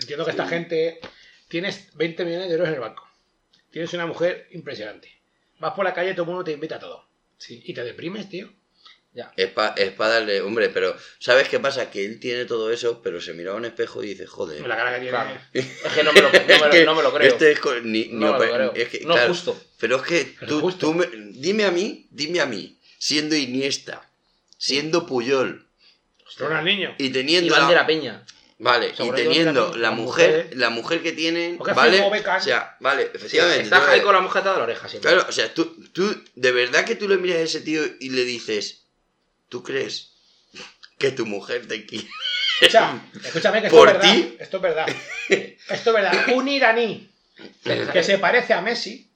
[0.00, 1.00] entiendo que esta gente.
[1.48, 3.06] Tienes 20 millones de euros en el banco.
[3.72, 5.12] Tienes una mujer impresionante.
[5.58, 7.04] Vas por la calle, todo el mundo te invita a todo.
[7.38, 8.52] Sí, Y te deprimes, tío.
[9.12, 9.32] Ya.
[9.36, 9.74] Es para
[10.14, 11.90] darle, hombre, pero ¿sabes qué pasa?
[11.90, 14.66] Que él tiene todo eso, pero se mira a un espejo y dice, joder.
[14.66, 15.10] La cara que tiene.
[15.10, 15.40] Claro.
[15.52, 17.28] Es que no me lo, no me lo- Es que no me lo creo.
[17.28, 18.72] Este es ni, ni no me lo creo.
[18.74, 19.60] es que, no claro, justo.
[19.78, 20.86] Pero es que Pero tú, justo.
[20.86, 24.08] tú me- dime a mí, dime a mí, siendo Iniesta,
[24.58, 25.66] siendo Puyol
[26.38, 26.94] Ronaldinho.
[26.98, 28.24] y Y teniendo van de la, la peña.
[28.58, 32.40] vale, y Sobre todo teniendo la las mujer, la mujer que tienen, Porque vale, o
[32.40, 33.64] sea, vale, efectivamente.
[33.64, 35.10] Está ahí con la mujer atada a la oreja siempre.
[35.10, 38.10] Claro, o sea, tú, tú, de verdad que tú le miras a ese tío y
[38.10, 38.79] le dices,
[39.50, 40.12] ¿tú crees
[40.98, 42.08] que tu mujer te quiere?
[42.60, 44.12] Escucha, escúchame que esto ¿Por es verdad.
[44.12, 44.36] ti?
[44.38, 44.86] Esto es verdad.
[45.28, 46.28] Esto es verdad.
[46.34, 47.10] Un iraní
[47.92, 49.06] que se parece a Messi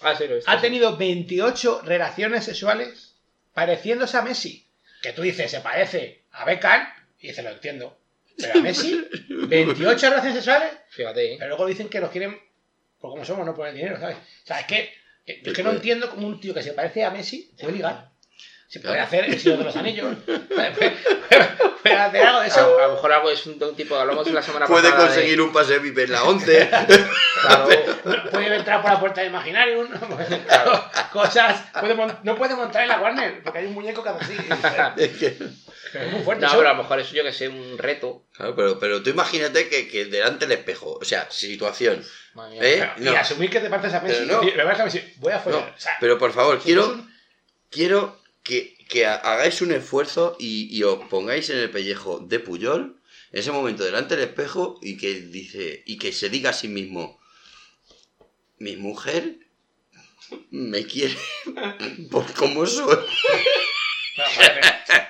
[0.00, 0.60] Ah, sí, lo ha sí.
[0.62, 3.16] tenido 28 relaciones sexuales
[3.52, 4.64] pareciéndose a Messi.
[5.02, 6.86] Que tú dices, se parece a Beckham,
[7.18, 7.98] y dices, lo entiendo.
[8.36, 11.36] Pero a Messi, 28 relaciones sexuales, Fíjate, ¿eh?
[11.38, 12.38] pero luego dicen que los quieren
[13.00, 14.16] por como somos, no por el dinero, ¿sabes?
[14.16, 14.92] O sea, es que,
[15.26, 15.76] es que no puede.
[15.76, 18.10] entiendo cómo un tío que se parece a Messi puede ligar.
[18.68, 20.14] Se puede hacer el Señor de los Anillos.
[20.26, 20.40] Puede,
[20.72, 20.96] puede-
[21.82, 22.78] puede hacer algo de A, eso.
[22.78, 25.06] a lo mejor algo es un, de un tipo, hablamos la semana Puede pasada.
[25.06, 26.68] conseguir un pase VIP en la 11.
[27.40, 27.68] Claro,
[28.30, 29.88] Puede entrar por la puerta del Imaginarium.
[31.12, 31.62] Cosas.
[31.80, 34.36] Puede no puede montar en la Warner, porque hay un muñeco que hace así.
[35.02, 35.38] Es que-
[35.94, 36.42] Es muy fuerte.
[36.42, 36.58] no, eso.
[36.58, 38.26] pero a lo mejor eso yo que sé, un reto.
[38.36, 42.04] Claro, pero, pero tú imagínate que, que delante del espejo, o sea, situación.
[42.34, 42.60] Mía.
[42.62, 42.90] ¿Eh?
[42.98, 44.24] Pero- Y asumir que te pareces a Messi.
[44.26, 44.48] Pero no.
[44.48, 45.14] y me parece a Messi.
[45.16, 45.60] Voy a follar.
[45.62, 47.10] No, O sea, pero por favor, si quiero, un-
[47.70, 52.40] quiero que, que ha- hagáis un esfuerzo y, y os pongáis en el pellejo de
[52.40, 53.00] Puyol
[53.32, 56.66] en ese momento delante del espejo y que dice y que se diga a sí
[56.68, 57.20] mismo
[58.58, 59.36] mi mujer
[60.50, 61.14] me quiere
[62.10, 62.96] por como soy
[64.16, 64.60] No, pero,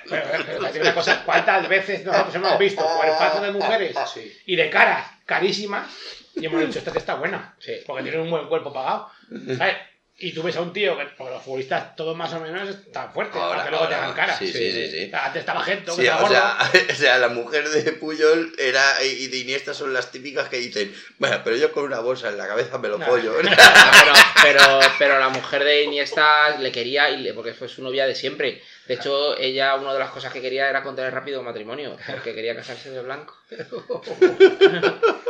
[0.07, 4.31] pero, pero, una cosa, ¿cuántas veces nosotros hemos visto cuerpazos de mujeres Sí.
[4.45, 5.87] y de caras carísimas
[6.35, 7.55] y hemos dicho, esta que está buena?
[7.59, 7.71] Sí.
[7.87, 9.09] Porque tiene un buen cuerpo pagado.
[9.57, 9.75] ¿sabes?
[10.21, 13.13] Y tú ves a un tío, que, porque los futbolistas todos más o menos están
[13.13, 14.37] fuertes, Ahora, aunque luego te hagan cara.
[14.37, 15.11] sí, sí, sí, sí.
[15.13, 16.57] Antes estaba gente, Sí, estaba o, sea,
[16.91, 20.93] o sea, la mujer de Puyol era y de Iniesta son las típicas que dicen,
[21.19, 23.05] bueno, pero yo con una bolsa en la cabeza me lo No.
[23.05, 23.31] pollo.
[23.41, 27.81] No, pero, pero, pero la mujer de Iniesta le quería, y le- porque fue su
[27.81, 28.61] novia de siempre.
[28.87, 32.55] De hecho, ella, una de las cosas que quería era contraer rápido matrimonio, porque quería
[32.57, 33.37] casarse de blanco.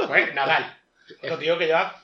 [0.08, 0.76] Bueno, Nadal.
[1.24, 2.02] Otro tío que lleva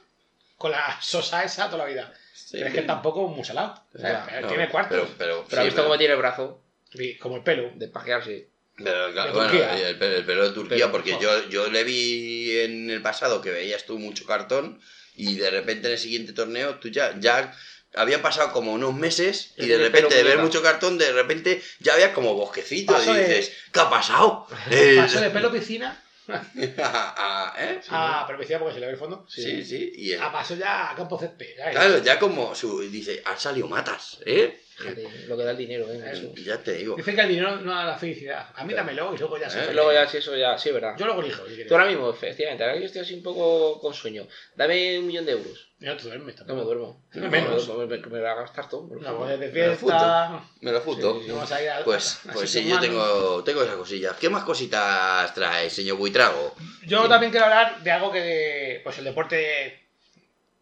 [0.58, 2.14] con la sosa esa toda la vida.
[2.52, 3.84] Pero es que tampoco es muy salado.
[3.94, 4.98] O sea, Ya, No, tiene cuartos.
[4.98, 6.62] Pero, pero, Pero ha sí, visto cómo tiene el brazo
[6.94, 7.72] Y Como el pelo.
[7.76, 8.50] de pajearse.
[8.78, 11.84] Pero, claro, De bueno, el, pelo- el pelo de Turquía, Pero, porque yo, yo le
[11.86, 14.82] vi en el pasado que veías tú mucho cartón
[15.16, 17.54] y de repente en el siguiente torneo tú ya, ya
[17.96, 21.94] habían pasado como unos meses y de repente de ver mucho cartón, de repente ya
[21.94, 24.46] había como bosquecito Paso y de- dices, ¿qué ha pasado?
[24.70, 27.82] Eh, Paso de pelo piscina a- a- ¿eh?
[27.90, 29.26] a pero piscina porque se le ve el fondo.
[29.30, 31.56] Sí, sí, y el- A paso ya a campo césped.
[31.72, 34.62] claro, ya como su, dice, han salido matas, ¿eh?
[34.78, 36.02] Fíjate, lo que da el dinero, ¿eh?
[36.12, 36.34] Eso.
[36.36, 36.96] Ya te digo.
[36.98, 38.50] Dice que el dinero no da la felicidad.
[38.56, 39.74] A mí dámelo y luego ya Eh, fue.
[39.74, 40.96] Luego ya, sí, eso ya, sí, verdad.
[40.98, 41.48] Yo luego elijo.
[41.48, 41.64] si.
[41.66, 45.08] Tú ahora mismo, efectivamente, ahora que yo estoy así un poco con sueño, dame un
[45.08, 45.68] millón de euros.
[45.80, 46.64] No te duermes No me tampoco.
[46.66, 47.04] duermo.
[47.14, 47.68] No, No, menos.
[47.70, 48.88] Me, me, me voy a gastar todo.
[49.00, 50.44] No, pues de Me lo fiesta.
[50.62, 51.14] Me lo futo.
[51.14, 51.32] Sí, sí, sí.
[51.32, 51.84] No vas a ir a.
[51.84, 54.18] Pues, pues sí, yo tengo, tengo esas cosillas.
[54.18, 56.54] ¿Qué más cositas trae, señor Buitrago?
[56.86, 58.82] Yo también quiero hablar de algo que.
[58.84, 59.80] Pues el deporte de,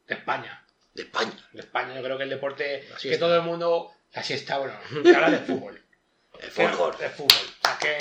[0.07, 0.59] de España.
[0.93, 1.31] De España.
[1.53, 3.91] De España, yo creo que el deporte que todo el mundo.
[4.13, 5.81] La siesta, bueno, que habla de fútbol.
[6.39, 6.95] El fútbol.
[6.99, 7.37] El fútbol.
[7.37, 7.97] O sea, ¿qué,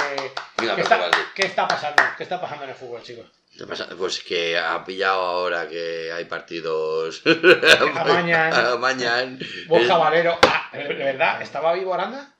[0.58, 2.02] Mira, ¿qué, pero está, qué está pasando?
[2.16, 3.26] ¿Qué está pasando en el fútbol, chicos?
[3.98, 7.22] Pues que ha pillado ahora que hay partidos.
[7.96, 8.52] Amañan.
[8.72, 9.38] Amañan.
[9.68, 10.38] Borja Valero.
[10.42, 11.42] Ah, ¿de verdad?
[11.42, 12.34] ¿Estaba vivo Aranda?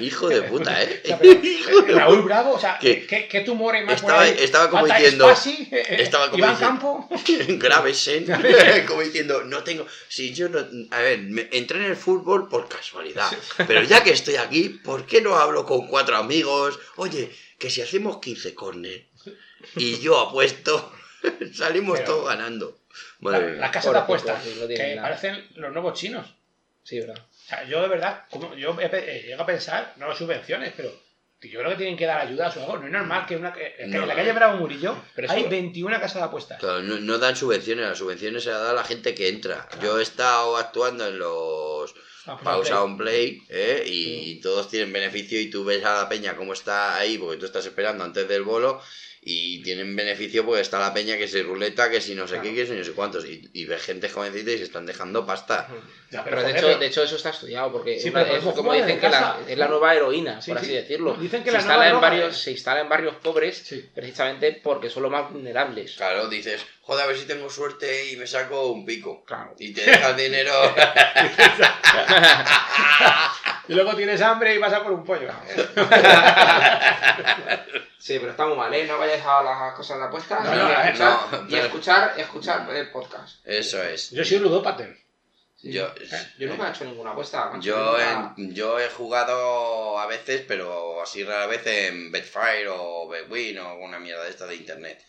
[0.00, 1.00] Hijo de puta, ¿eh?
[1.04, 3.06] O sea, pero, Hijo de Raúl Bravo, o sea, ¿Qué?
[3.06, 4.36] ¿qué, qué tumores más Estaba- por ahí?
[4.38, 7.08] estaba como Falta diciendo- Spassi, eh, eh, estaba como Iván diciendo- Campo.
[7.64, 8.84] graves, ¿eh?
[8.86, 9.86] Como diciendo, no tengo.
[10.08, 10.58] Si yo no.
[10.90, 13.30] A ver, me- entré en el fútbol por casualidad.
[13.66, 16.78] Pero ya que estoy aquí, ¿por qué no hablo con cuatro amigos?
[16.96, 19.02] Oye, que si hacemos 15 corners
[19.76, 20.92] y yo apuesto,
[21.54, 22.78] salimos Pero- todos ganando.
[23.20, 23.56] La- Madre.
[23.56, 26.26] Las casas de apuestas, que parecen los nuevos chinos.
[26.82, 27.14] Sí, verdad.
[27.44, 30.90] O sea, yo de verdad, como yo eh, llego a pensar, no subvenciones, pero
[31.42, 32.78] yo creo que tienen que dar ayuda a su juego.
[32.78, 34.02] No es normal que, una, que- que No.
[34.02, 36.60] en la calle Bravo Murillo Pero hay eso- 21 casas de apuestas.
[36.60, 39.68] Claro, no, no dan subvenciones, las subvenciones se las da a la gente que entra.
[39.82, 41.92] Yo he estado actuando en los
[42.26, 43.82] Ah, pues, pausa on play ¿eh?
[43.84, 47.46] y todos tienen beneficio y tú ves a la peña cómo está ahí porque tú
[47.46, 48.80] estás esperando antes del bolo
[49.24, 52.48] y tienen beneficio porque está la peña que si ruleta, que si no sé Claro.
[52.48, 55.24] qué, que si no sé cuántos y, y ves gente jovencita y se están dejando
[55.24, 55.68] pasta.
[56.10, 58.72] Ya, Pero, de, hecho, de hecho eso está estudiado porque Sí, una- pero es como
[58.74, 60.66] dicen en que la, es la nueva heroína, Sí, por sí.
[60.66, 61.14] así decirlo.
[61.14, 63.88] Dicen que se la instala nueva en varios, es- se instala en barrios pobres Sí.
[63.94, 65.92] precisamente porque son los más vulnerables.
[65.96, 69.24] Claro, dices, joder, a ver si tengo suerte y me saco un pico.
[69.24, 69.54] Claro.
[69.58, 70.52] Y te dejas dinero.
[73.72, 75.28] Y luego tienes hambre y vas a por un pollo.
[77.98, 78.84] Sí, pero está muy mal, ¿eh?
[78.84, 81.54] No vayáis a las cosas de apuestas No, y, no, a eh, escuchar, no, y
[81.54, 83.46] escuchar, escuchar el podcast.
[83.46, 84.10] Eso es.
[84.10, 84.98] Yo soy ludópater.
[85.62, 85.94] Yo,
[86.36, 87.52] Yo nunca he hecho ninguna apuesta.
[87.60, 93.06] Yo, nunca- en- yo he jugado a veces, pero así rara vez en Betfire o
[93.06, 95.00] Betwin o una mierda de esta de internet.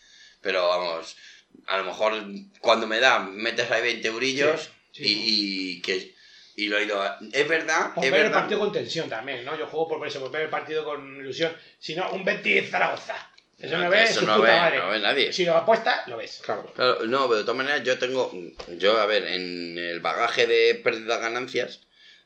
[0.41, 1.17] Pero vamos,
[1.65, 2.13] a lo mejor
[2.61, 6.13] cuando me da, metes ahí 20 eurillos Sí, y, y que
[6.55, 7.17] y lo he ido a...
[7.31, 9.57] Es verdad, Por es ver el partido con tensión también, ¿no?
[9.57, 11.55] Yo juego por eso, por ver el partido con ilusión.
[11.79, 13.15] Si no, un Betis Zaragoza.
[13.59, 14.77] Eso no, No, ves eso no puta ve- madre.
[14.79, 15.31] no ve nadie.
[15.33, 16.41] Si lo apuestas, lo ves.
[16.43, 16.71] Claro.
[16.75, 18.31] Claro, no, pero de todas maneras yo tengo,
[18.77, 21.81] yo a ver, en el bagaje de pérdidas ganancias,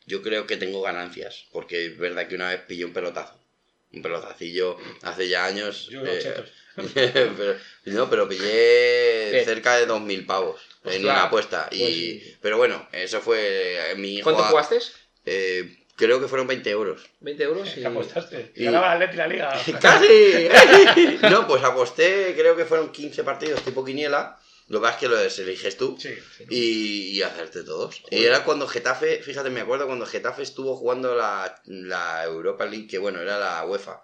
[0.05, 3.39] yo creo que tengo ganancias, porque es verdad que una vez pillé un pelotazo,
[3.91, 6.43] un pelotacillo hace ya años, Yo eh.
[6.93, 7.55] Pero,
[7.85, 8.41] no, pero pillé
[9.31, 9.41] ¿Qué?
[9.45, 13.95] cerca de 2.000 pavos en Hostia, una apuesta, y, pues- pero bueno, eso fue eh,
[13.95, 14.79] mi hijo, ¿Cuánto a- jugaste?
[15.25, 17.01] eh, creo que fueron 20 euros.
[17.21, 17.81] 20 euros y...
[17.81, 18.51] ¿Qué apostaste?
[18.55, 19.61] Y- Ganaba el Atleti la liga.
[19.81, 20.47] ¡Casi!
[21.29, 25.07] no, pues aposté, creo que fueron 15 partidos tipo quiniela, lo que pasa es que
[25.07, 25.97] los eliges tú.
[25.99, 26.09] Sí.
[26.49, 28.03] y, y hacerte todos.
[28.11, 32.87] Y era cuando Getafe, fíjate, me acuerdo cuando Getafe estuvo jugando la, la Europa League,
[32.87, 34.03] que bueno, era la UEFA,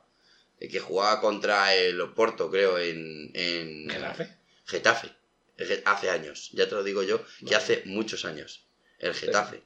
[0.70, 4.28] que jugaba contra el Oporto, creo, en, en Getafe.
[4.66, 5.09] Getafe.
[5.86, 8.66] Hace años, ya te lo digo yo, que hace muchos años,
[8.99, 9.61] el Getafe.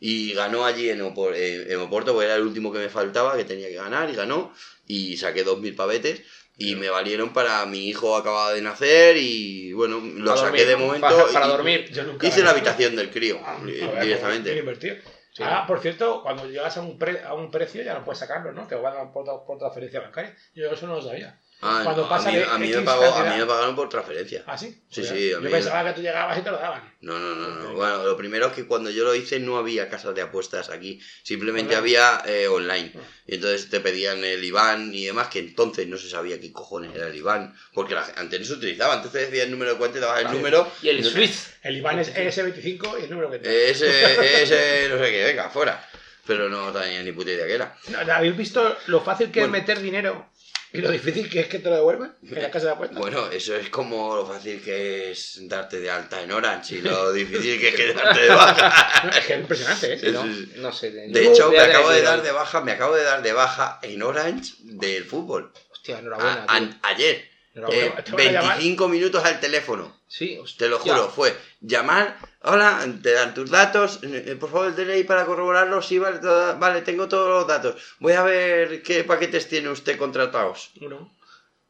[0.00, 3.44] Y ganó allí en, Opor- en- Oporto, porque era el último que me faltaba, que
[3.44, 4.52] tenía que ganar, y ganó,
[4.86, 6.22] y saqué 2.000 pavetes.
[6.58, 10.66] Y me valieron para mi hijo acababa de nacer y bueno, lo Para saqué dormir,
[10.66, 11.06] de momento.
[11.08, 11.90] Para, para y- dormir.
[11.90, 13.62] Yo nunca Hice la habitación del crío, Ah,
[14.02, 14.58] directamente.
[14.58, 14.96] invertido.
[15.38, 18.52] Ah, por cierto, cuando llegas a un, pre- a un precio ya no puedes sacarlo,
[18.52, 18.66] ¿no?
[18.66, 20.34] Te van a por, por transferencia bancaria.
[20.54, 21.38] Yo eso no lo sabía.
[21.62, 23.76] Ah, cuando a, pasa mí, de a, mí me X pagó, a mí me pagaron
[23.76, 24.42] por transferencia.
[24.46, 24.82] ¿Ah, sí?
[24.90, 26.82] Sí, sí, a Yo pensaba que tú llegabas y te lo daban.
[27.02, 27.74] No, no, no, no.
[27.74, 31.00] Bueno, lo primero es que cuando yo lo hice no había casas de apuestas aquí.
[31.22, 31.98] Simplemente Online.
[31.98, 32.92] había eh, online.
[32.96, 33.00] Ah.
[33.26, 36.94] Y entonces te pedían el IBAN y demás, que entonces no se sabía qué cojones
[36.94, 37.54] era el IBAN.
[37.74, 38.94] Porque la, antes no se utilizaba.
[38.94, 40.36] Antes te decía el número de cuenta y dabas el Vale.
[40.38, 40.72] número.
[40.80, 41.52] Y el no- Swiss.
[41.62, 43.86] El IBAN es ES25 y el número que te Ese,
[44.42, 45.86] ese, no sé qué, venga, fuera.
[46.26, 47.76] Pero no tenía ni puta idea que era.
[48.14, 49.56] ¿Habéis visto lo fácil que Bueno.
[49.56, 50.29] es meter dinero
[50.72, 52.98] y lo difícil que es que te lo devuelvan en la casa de apuestas?
[52.98, 57.12] Bueno, eso es como lo fácil que es darte de alta en Orange y lo
[57.12, 59.02] difícil que es que darte de baja.
[59.04, 59.98] No, es que es impresionante, ¿eh?
[59.98, 60.22] Sí, ¿no?
[60.22, 60.52] sí.
[60.56, 60.90] No sé.
[60.92, 63.32] De yo hecho, me a acabo de dar de baja, me acabo de dar de
[63.32, 65.52] baja en Orange del fútbol.
[65.72, 66.44] Hostia, enhorabuena.
[66.46, 67.28] A- an- ayer.
[67.54, 67.84] Enhorabuena.
[67.98, 68.48] Eh, te van a llamar.
[68.58, 69.99] 25 minutos al teléfono.
[70.10, 70.66] Sí, hostia.
[70.66, 75.04] Te lo juro, fue llamar, hola, te dan tus datos, eh, por favor el DNI
[75.04, 76.18] para corroborarlo, sí, vale,
[76.58, 77.80] vale, tengo todos los datos.
[78.00, 80.72] Voy a ver qué paquetes tiene usted contratados.
[80.80, 81.16] Uno.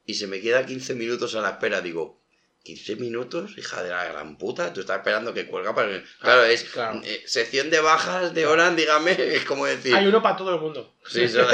[0.07, 2.20] Y se me queda 15 minutos a la espera, digo,
[2.65, 3.57] ¿15 minutos?
[3.57, 6.03] Hija de la gran puta, tú estás esperando que cuelga para...
[6.21, 7.01] Claro, es claro.
[7.05, 9.95] eh, sección de bajas de Orange, dígame, es como decir...
[9.95, 10.95] Hay uno para todo el mundo.
[11.07, 11.41] Sí, eso-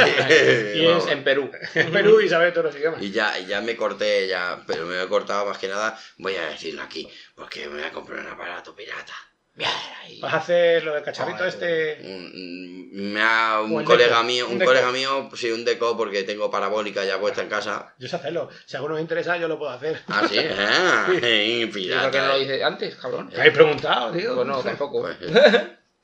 [0.74, 1.08] Y es vamos.
[1.08, 1.50] En Perú.
[1.74, 3.00] En Perú y sabe todos los idiomas.
[3.02, 6.34] Y ya, y ya me corté, ya, pero me he cortado más que nada, voy
[6.34, 9.14] a decirlo aquí, porque me voy a comprar un aparato pirata.
[10.20, 11.98] Vas a hacer lo del cacharrito este.
[12.02, 14.70] Un- Me ha un el colega deco, mío, un un deco.
[14.70, 17.94] colega mío, sí, un deco porque tengo parabólica ya puesta en casa.
[17.98, 18.48] Yo sé hacerlo.
[18.64, 20.00] Si a alguno me interesa, yo lo puedo hacer.
[20.08, 23.28] Ah, sí, ah, ¿Y por qué no lo dices antes, cabrón?
[23.32, 24.34] ¿Me habéis preguntado, tío?
[24.34, 25.02] Pues no, tampoco.
[25.02, 25.16] Pues,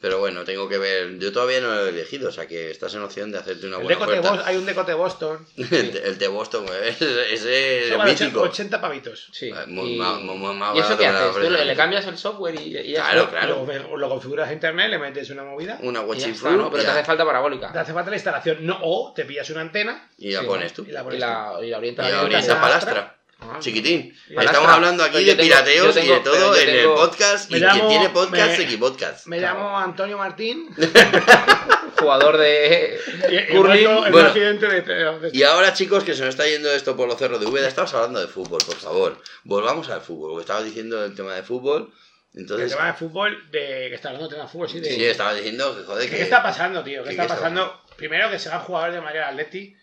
[0.03, 1.19] Pero bueno, tengo que ver.
[1.21, 3.77] Yo todavía no lo he elegido, o sea que estás en opción de hacerte una
[3.77, 4.47] El buena decote oferta.
[4.49, 5.47] Hay un decote Boston.
[5.57, 8.41] el, de- el de Boston, ese, ese es Son 80, mítico.
[8.43, 9.29] 80 pavitos.
[9.33, 9.53] Sí.
[9.69, 9.99] Muy y...
[9.99, 11.33] muy- más ¿Y eso qué haces?
[11.41, 13.65] Tú le, cambias el software y, y Claro, claro.
[13.67, 15.79] Lo, lo configuras a internet, le metes una movida.
[15.83, 16.71] Una está, fruit ¿no?
[16.71, 17.69] Pero te hace falta Te parabólica.
[17.81, 18.59] hace falta la instalación.
[18.67, 20.85] No, o te pillas una antena y la Sí, pones tú.
[20.85, 21.17] y la Y pones.
[21.19, 22.11] Y la, y la orientas
[22.49, 23.19] la palastra.
[23.51, 24.17] Ah, Chiquitín.
[24.29, 27.51] Y Estamos hablando aquí de tengo- pirateos y de todo en tengo- el podcast.
[27.51, 29.27] Y llamo- quien tiene podcast, me- X podcast.
[29.27, 30.69] Me llamo Antonio Martín.
[31.99, 32.99] Jugador de
[33.31, 34.11] y he curling.
[34.11, 34.33] Bueno.
[34.33, 37.47] de, de- Y ahora, chicos, que se nos está yendo esto por los cerros de
[37.47, 39.19] Úbeda, estamos hablando de fútbol, por favor.
[39.45, 41.93] Volvamos al fútbol, lo que estabas diciendo del tema de fútbol.
[42.35, 45.05] Entonces, tema de fútbol, de que está hablando de tema de fútbol, sí, de, sí,
[45.05, 46.17] estabas diciendo que, joder, ¿Qué, que...
[46.17, 47.03] qué está pasando, tío?
[47.05, 47.83] ¿Qué, ¿Qué- está pasando?
[47.97, 49.77] Primero que se van jugadores de Madrid Atleti.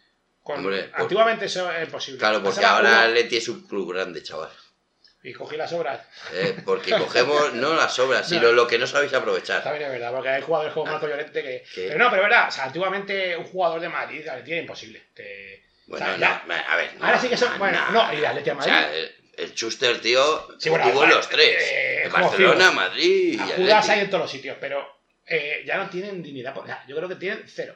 [0.56, 0.66] Con...
[0.66, 2.18] Hombre, por- Antiguamente eso era imposible.
[2.20, 4.50] Claro, porque ahora Leti es un club grande, chaval.
[5.22, 6.00] Y cogí las obras.
[6.34, 9.62] Eh, porque cogemos no las obras, sino lo que no sabéis aprovechar.
[9.64, 11.64] También es verdad, porque hay jugadores como Marco Llorente que.
[11.76, 11.88] ¿Qué?
[11.89, 15.04] Pero no, pero es verdad, o sea, antiguamente un jugador de Madrid Atleti era imposible.
[15.14, 16.95] Te- Bueno, o sea, ya- no, a ver.
[16.95, 17.52] no, Ahora sí que son.
[17.52, 18.14] no, Bueno, no.
[18.14, 18.72] y Atleti a O Madrid.
[18.72, 21.58] sea, el, el Schuster, tío, Sí, bueno, los tres.
[21.64, 22.72] eh, en Barcelona.
[22.72, 23.52] Madrid y.
[23.62, 24.88] Judas hay en todos los sitios, pero
[25.28, 26.58] eh, ya no tienen dignidad.
[26.58, 27.76] o yo creo que tienen cero.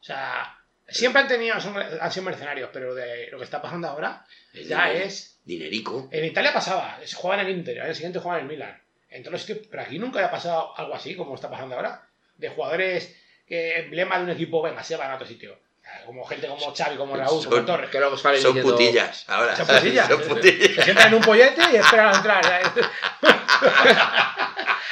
[0.00, 0.56] O sea,
[0.90, 4.66] siempre han tenido, son- han sido mercenarios, pero de lo que está pasando ahora El
[4.68, 5.38] ya dinero- es.
[5.44, 6.08] Dinerico.
[6.12, 8.82] En Italia pasaba, se jugaban en el Inter, al año siguiente jugaban en el Milan.
[9.08, 12.06] En todos los sitios, pero aquí nunca había pasado algo así como está pasando ahora.
[12.36, 13.16] De jugadores
[13.48, 15.58] que emblema de un equipo, venga, se van a otro sitio.
[16.06, 17.90] Como gente como Xavi, como Raúl, como Son- Torres.
[17.90, 18.76] Que luego salen Son diciendo...
[18.76, 19.56] putillas, ahora.
[19.56, 20.06] Son putillas.
[20.08, 20.84] Son Se putillas.
[20.84, 22.44] sientan en un pollete y esperan a entrar.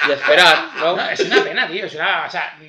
[0.07, 0.97] De esperar, ¿no?
[0.97, 1.87] No, es una pena, tío.
[1.87, 2.69] Es una, o sea, a mí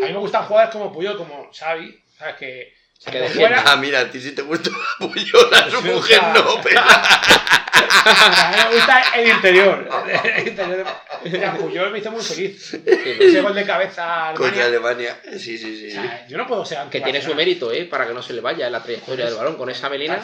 [0.00, 2.34] me gustan jugadores como Puyol, como Xavi, ¿sabes?
[2.36, 5.82] Que, o sea, Que fuera, Ah, mira, a ti sí te gusta Puyol, a su
[5.82, 6.80] mujer no, pero...
[6.80, 9.88] a mí me gusta el interior.
[10.36, 10.84] El interior
[11.24, 12.74] de- Mira, Puyol me hizo muy feliz.
[12.84, 15.16] Ese gol de cabeza a Contra Alemania.
[15.22, 15.38] Alemania.
[15.38, 15.88] Sí, sí, sí.
[15.88, 17.84] O sea, yo no puedo ser Que tiene su mérito, ¿eh?
[17.84, 20.20] Para que no se le vaya la trayectoria del balón con esa melina.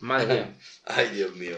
[0.00, 0.48] Madre mía.
[0.86, 1.56] Ay, Dios mío.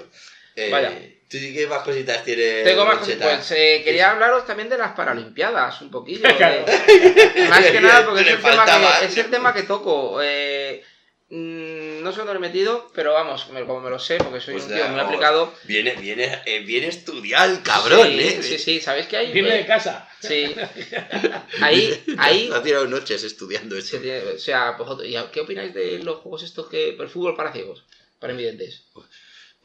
[0.57, 0.93] Eh, Vaya.
[1.35, 2.63] ¿Tú sí qué más cositas tienes?
[2.63, 3.17] Tengo más cosas.
[3.21, 6.23] Pues eh, quería hablaros también de las Paralimpiadas, un poquillo.
[6.37, 6.65] Claro.
[6.65, 10.21] de- Más que nada porque es el, tema que, es el tema que toco.
[10.23, 10.85] Eh,
[11.31, 14.41] mm, no sé dónde lo he metido, pero vamos, me- como me lo sé, porque
[14.41, 15.53] soy Pues un tío muy aplicado.
[15.65, 18.39] Viene, viene, eh, viene estudiado el cabrón, sí, ¿eh?
[18.41, 19.33] Sí, sí, ¿sabéis que hay?
[19.33, 20.09] viene de Eh, casa.
[20.21, 20.55] Sí.
[21.61, 22.49] Ahí, ahí.
[22.55, 23.97] Ha tirado noches estudiando esto.
[24.35, 26.91] o sea, vosotros- ¿y ¿qué opináis de los juegos estos que.
[26.91, 27.83] El fútbol para ciegos?
[28.21, 28.85] Para invidentes.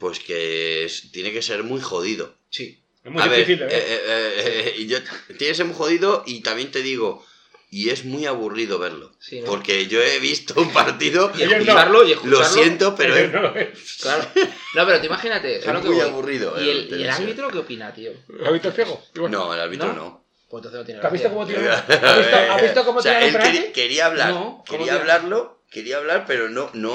[0.00, 2.34] Pues que es- tiene que ser muy jodido.
[2.48, 2.82] Sí.
[3.04, 4.98] Es muy a difícil ver, eh, eh, eh, yo,
[5.38, 7.24] tiene que ser muy jodido y también te digo,
[7.70, 9.12] y es muy aburrido verlo.
[9.20, 9.46] Sí, ¿no?
[9.46, 11.52] Porque yo he visto un partido Y no.
[11.52, 12.40] escucharlo y escucharlo.
[12.40, 14.26] lo siento, pero es, No, es- Claro.
[14.74, 15.58] No, pero tú imagínate.
[15.58, 16.08] es ¿sabes lo que muy voy?
[16.10, 16.54] aburrido.
[16.64, 18.12] ¿Y el, ¿Y el árbitro qué opina, tío?
[18.28, 19.02] ¿Lo has visto el ciego?
[19.14, 19.92] Bueno, No, el árbitro ¿No?
[19.94, 20.24] no.
[20.48, 21.78] Pues entonces no tiene ¿Te has visto cómo tira?
[21.78, 24.96] ¿Has visto, has visto cómo O sea, él quería, hablar, No, ¿cómo quería tira?
[24.96, 26.92] hablarlo, quería hablar, pero no, no...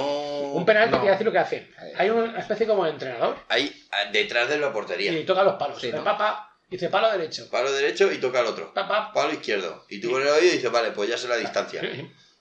[0.51, 1.03] Un penalti No.
[1.03, 1.71] que decir lo que hace.
[1.97, 5.11] Hay una especie como de entrenador Ahí, ah, detrás de la portería.
[5.11, 5.80] y toca los palos.
[5.80, 6.03] Sí, Dice, ¿no?
[6.03, 7.49] Papá, dice palo derecho.
[7.49, 8.73] Palo derecho y toca al otro.
[8.73, 9.11] Papá.
[9.13, 9.86] Palo izquierdo.
[9.89, 11.82] Y tú con el oído dices, vale, pues ya sé la distancia.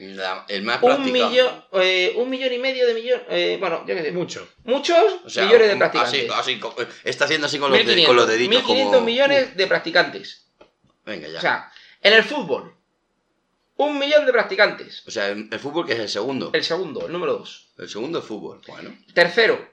[0.00, 3.94] La- el más Un millón, eh, un millón y medio de millón, eh, bueno, yo
[3.94, 4.48] qué sé, Mucho.
[4.64, 6.30] muchos O sea, millones de practicantes.
[6.32, 6.74] así, co-
[7.04, 9.06] está haciendo así con los, de- 1500, con los deditos 1500 como...
[9.06, 10.46] millones de practicantes.
[11.04, 11.38] Venga, ya.
[11.38, 11.70] O sea,
[12.02, 12.74] en el fútbol,
[13.76, 15.02] un millón de practicantes.
[15.06, 16.50] O sea, el, el fútbol que es el segundo.
[16.54, 17.68] El segundo, el número dos.
[17.78, 18.60] El segundo es fútbol.
[18.66, 18.96] Bueno.
[19.12, 19.70] Tercero,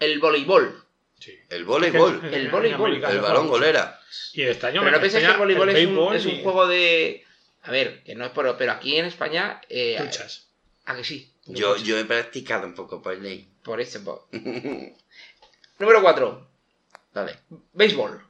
[0.00, 0.82] el voleibol.
[1.18, 1.34] Sí.
[1.50, 2.20] El voleibol.
[2.32, 2.94] El voleibol.
[3.04, 4.00] El balón golera.
[4.32, 7.24] Y el estaño Pero no penséis que el voleibol es, un, un juego de...
[7.68, 8.56] A ver, que no es por...
[8.56, 9.60] Pero aquí en España...
[9.68, 10.46] Eh, Luchas.
[10.86, 11.30] ¿A que sí?
[11.46, 13.48] Yo, yo he practicado un poco por ley.
[13.62, 14.00] Por este...
[14.00, 14.26] po-
[15.78, 16.48] Número cuatro,
[17.14, 17.38] Vale.
[17.72, 18.24] béisbol.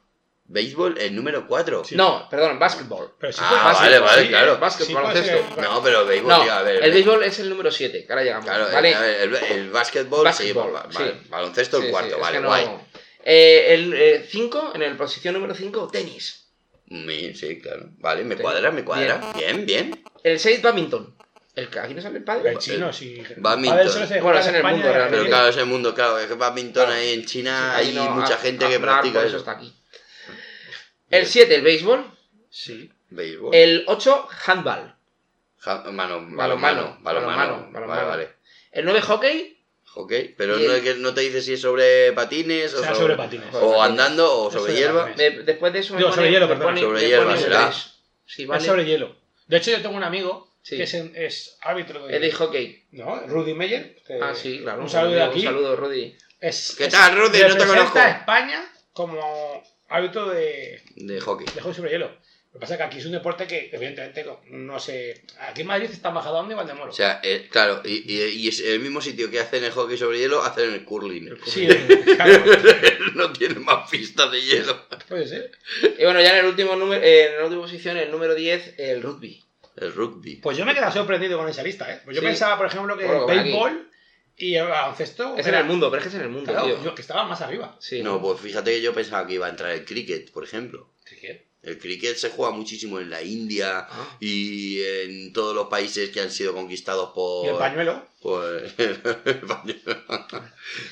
[0.51, 1.83] Béisbol, el número 4.
[1.85, 1.95] Sí.
[1.95, 3.13] No, perdón, básquetbol.
[3.19, 4.53] Pero sí Ah, puede- vale, Básquetbol, vale, sí, claro.
[4.53, 5.61] eh, Básquet, Sí puede baloncesto.
[5.61, 6.83] No, pero béisbol, No, tío, a ver.
[6.83, 8.45] el béisbol es el número 7, que ahora llegamos.
[8.45, 8.95] Claro, ¿vale?
[8.95, 11.27] a ver, el, el básquetbol, Básquetbol, sí, ba- ba- sí.
[11.29, 12.67] baloncesto el Sí, cuarto, sí, es vale, que no- guay.
[13.25, 16.45] Eh, el 5, en la posición número 5, tenis.
[16.89, 17.89] Sí, sí, claro.
[17.99, 19.31] Vale, me cuadra, me cuadra.
[19.35, 20.03] Bien, bien.
[20.23, 21.15] El 6, badminton.
[21.55, 22.51] El, que- aquí no sale el padre.
[22.51, 23.21] El chino, sí.
[23.37, 23.79] Badminton.
[24.21, 25.27] Bueno, es en el España mundo, y Pero realmente.
[25.29, 26.19] claro, es el mundo, claro.
[26.19, 26.99] Es que badminton Claro.
[26.99, 29.37] ahí en China hay no, mucha a- gente a- que practica eso.
[29.37, 29.73] está aquí.
[31.09, 32.05] El 7, el béisbol.
[32.49, 32.91] Sí.
[33.09, 33.53] Béisbol.
[33.53, 34.95] El 8, handball.
[35.57, 38.29] Ja- mano, Balonmano, balonmano, Vale, vale.
[38.71, 39.58] El 9, hockey.
[39.95, 42.95] Ok, pero no, el- es que no te dice si es sobre patines o sobre,
[42.95, 43.47] sobre patines.
[43.53, 45.09] o andando o sobre hierba.
[45.15, 46.67] después de eso me Digo, pone, sobre hielo, me perdón.
[46.75, 47.61] pone- Sobre me hierba pone será.
[47.63, 47.91] inglés.
[48.25, 48.61] Sí, vale.
[48.61, 49.15] Es sobre hielo.
[49.47, 50.77] De hecho, yo tengo un amigo Sí.
[50.77, 52.15] que es, en- es árbitro de...
[52.15, 52.85] Es de hockey.
[52.91, 53.95] No, Rudy Meyer.
[54.05, 54.81] que- Ah, sí, claro.
[54.83, 55.41] Un saludo de Un aquí.
[55.41, 56.15] saludo, Rudy.
[56.39, 57.25] Es, ¿Qué es- tal, Rudy?
[57.25, 57.99] No te representa conozco.
[57.99, 61.47] a España como árbitro de, De hockey.
[61.53, 62.11] de hockey sobre hielo.
[62.51, 65.21] Lo que pasa es que aquí es un deporte que, evidentemente, no sé...
[65.39, 66.89] Aquí en Madrid está Majadahonda y Valdemoro.
[66.89, 69.97] O sea, eh, claro, y, y- y es el mismo sitio que hacen el hockey
[69.99, 71.37] sobre hielo, hacen el curling.
[71.45, 71.67] sí,
[72.15, 72.43] claro,
[73.13, 74.83] no tiene más pistas de hielo.
[75.07, 75.51] puede ser.
[75.99, 79.03] Y bueno, ya en el último número, en la última posición, el número 10, el
[79.03, 79.43] rugby.
[79.77, 80.37] El rugby.
[80.37, 82.01] Pues yo me he quedado sorprendido con esa lista, ¿eh?
[82.03, 82.27] Pues yo Sí.
[82.27, 83.49] pensaba, por ejemplo, que Bueno, el aquí.
[83.51, 83.89] béisbol
[84.37, 85.35] y el baloncesto...
[85.37, 86.83] Es en era- el mundo, pero es que es en el mundo, Claro, tío.
[86.83, 87.77] yo que estaba más arriba.
[87.79, 88.01] Sí.
[88.01, 90.89] No, pues fíjate que yo pensaba que iba a entrar el cricket, por ejemplo.
[91.05, 91.47] ¿Qué?
[91.61, 94.17] El cricket se juega muchísimo en la India Ah.
[94.21, 97.45] y en todos los países que han sido conquistados por...
[97.45, 98.07] Y el pañuelo.
[98.21, 99.81] por- el pañuelo.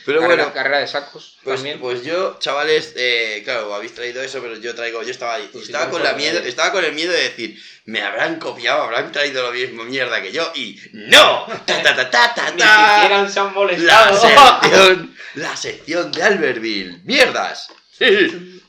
[0.06, 1.80] Pero carrera, bueno, carrera de sacos Pues, también.
[1.80, 5.66] pues yo, chavales, eh, claro, habéis traído eso, pero yo traigo, yo estaba ahí, Pues
[5.66, 9.44] estaba con la miedo, estaba con el miedo de decir, me habrán copiado, habrán traído
[9.44, 11.46] lo mismo mierda que yo, y ¡no!
[11.66, 12.96] ¡Ta, ta, ta, ta, ta, Ni ta!
[13.02, 14.20] siquiera se han La molestado.
[14.62, 17.02] sección, la sección de Albertville.
[17.06, 17.70] ¡Mierdas!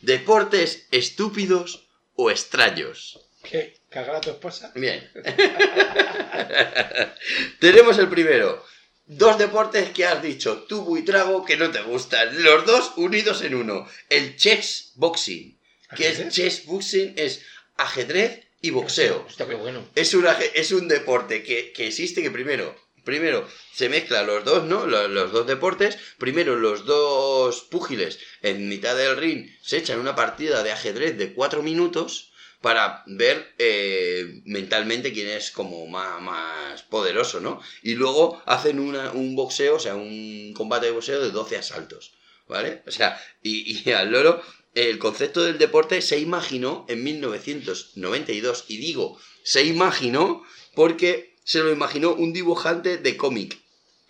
[0.02, 1.87] Deportes estúpidos
[2.20, 3.20] o extraños.
[3.44, 3.78] ¿Qué?
[3.88, 4.72] ¿Cargar a tu esposa?
[4.74, 5.08] Bien.
[7.60, 8.64] Tenemos el primero.
[9.06, 12.42] Dos deportes que has dicho, tubo y trago, que no te gustan.
[12.42, 13.88] Los dos unidos en uno.
[14.10, 15.56] El chess boxing.
[15.96, 17.42] Que es chess boxing es
[17.76, 19.24] ajedrez y boxeo.
[19.26, 19.88] Hostia, qué bueno.
[19.94, 22.74] Es un, es un deporte que, que existe que primero,
[23.08, 24.86] primero se mezclan los dos, ¿no?
[24.86, 25.96] Los, dos deportes.
[26.18, 31.32] Primero los dos púgiles en mitad del ring se echan una partida de ajedrez de
[31.32, 37.62] cuatro minutos para ver eh, mentalmente quién es como más, poderoso, ¿no?
[37.82, 42.12] Y luego hacen un boxeo, o sea, un combate de boxeo de 12 asaltos,
[42.46, 42.82] ¿vale?
[42.86, 44.42] O sea, y al loro,
[44.74, 50.44] el concepto del deporte se imaginó en 1992, y digo, se imaginó
[50.74, 53.58] porque se lo imaginó un dibujante de cómic.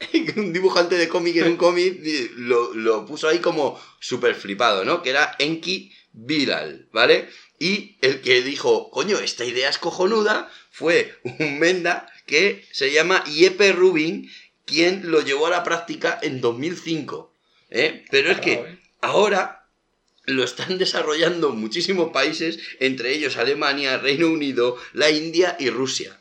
[0.37, 2.01] un dibujante de cómic en un cómic
[2.35, 5.03] lo, lo puso ahí como súper flipado, ¿no?
[5.05, 7.29] Que era Enki Bilal, ¿vale?
[7.61, 13.23] Y el que dijo, coño, esta idea es cojonuda, fue un Menda que se llama
[13.23, 14.29] Yepe Rubin,
[14.65, 17.33] quien lo llevó a la práctica en 2005.
[17.71, 18.05] ¿eh?
[18.11, 18.79] Pero es que ¿eh?
[19.01, 19.69] ahora
[20.25, 26.19] lo están desarrollando muchísimos países, entre ellos Alemania, Reino Unido, la India y Rusia.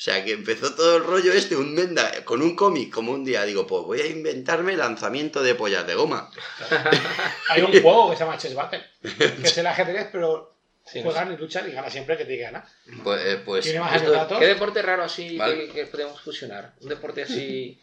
[0.00, 3.22] O sea que empezó todo el rollo este, un Menda, con un cómic, como un
[3.22, 6.30] día digo, pues voy a inventarme lanzamiento de pollas de goma.
[7.50, 10.54] Hay un juego que se llama Chess Battle, que es el ajedrez, pero
[10.90, 12.66] Sí, juegan y luchan y gana siempre el que te gana.
[13.04, 14.38] Pues, eh, pues Tiene más esto- años datos.
[14.38, 15.66] ¿Qué deporte raro así Vale.
[15.66, 16.72] que, que podemos fusionar?
[16.80, 17.78] Un deporte así.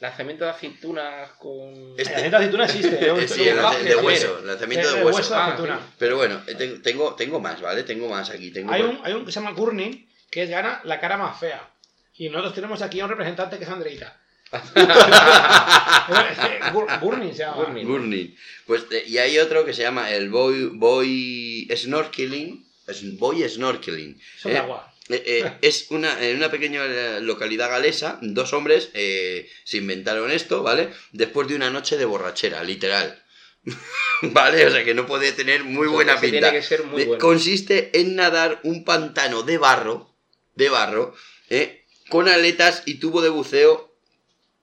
[0.00, 1.94] lanzamiento de aceitunas con.
[1.98, 3.06] Este- El lanzamiento de aceituna existe.
[3.06, 3.18] ¿no?
[3.18, 5.18] eh, sí, el lance- de hueso, lanzamiento de de hueso.
[5.18, 5.80] hueso de Ah, aceituna.
[5.98, 6.40] Pero bueno,
[6.82, 7.82] tengo, tengo, más, ¿vale?
[7.82, 8.50] Tengo más aquí.
[8.50, 11.38] Tengo Hay un, hay un que se llama Gurning, que es gana la cara más
[11.38, 11.68] fea.
[12.16, 14.20] Y nosotros tenemos aquí a un representante que es Andreita.
[17.00, 17.56] Gurning se llama.
[17.56, 17.86] Gurning.
[17.86, 18.36] Gurney.
[18.66, 22.66] Pues, eh, y hay otro que se llama el Boy, boy Snorkeling.
[22.86, 24.20] Es Boy Snorkeling.
[24.38, 24.58] Son ¿eh?
[24.58, 24.92] agua.
[25.08, 30.62] Eh, eh, es una, en una pequeña localidad galesa, dos hombres eh, se inventaron esto,
[30.62, 30.90] ¿vale?
[31.12, 33.22] Después de una noche de borrachera, literal.
[34.22, 34.66] ¿Vale?
[34.66, 36.38] O sea que no puede tener muy buena pinta.
[36.38, 37.20] Tiene que ser muy bueno.
[37.20, 40.14] Consiste en nadar un pantano de barro,
[40.58, 41.14] de barro,
[41.48, 41.84] ¿eh?
[42.10, 43.94] con aletas y tubo de buceo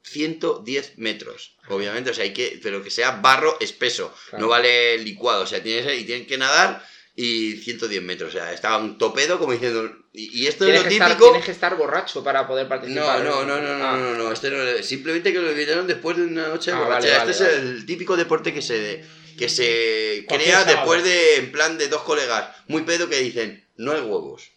[0.04, 1.56] 110 metros.
[1.70, 4.44] Obviamente, o sea, hay que, pero que sea barro espeso, Claro.
[4.44, 6.86] no vale licuado, o sea, tienes, y tienen que nadar
[7.16, 10.84] y 110 metros, o sea, estaba un topedo como diciendo, y, y esto es lo
[10.88, 11.26] que, estar, típico...
[11.30, 13.24] tienes que estar borracho para poder No, participar.
[13.24, 13.98] no, no, no, no, Ah.
[13.98, 17.18] no, no, este no, simplemente que lo invitaron después de una noche de Ah, borrachera.
[17.20, 19.04] vale, este vale, es el típico deporte que se,
[19.38, 23.94] que se crea después de, en plan de dos colegas muy pedo que dicen, no
[23.94, 24.52] hay huevos.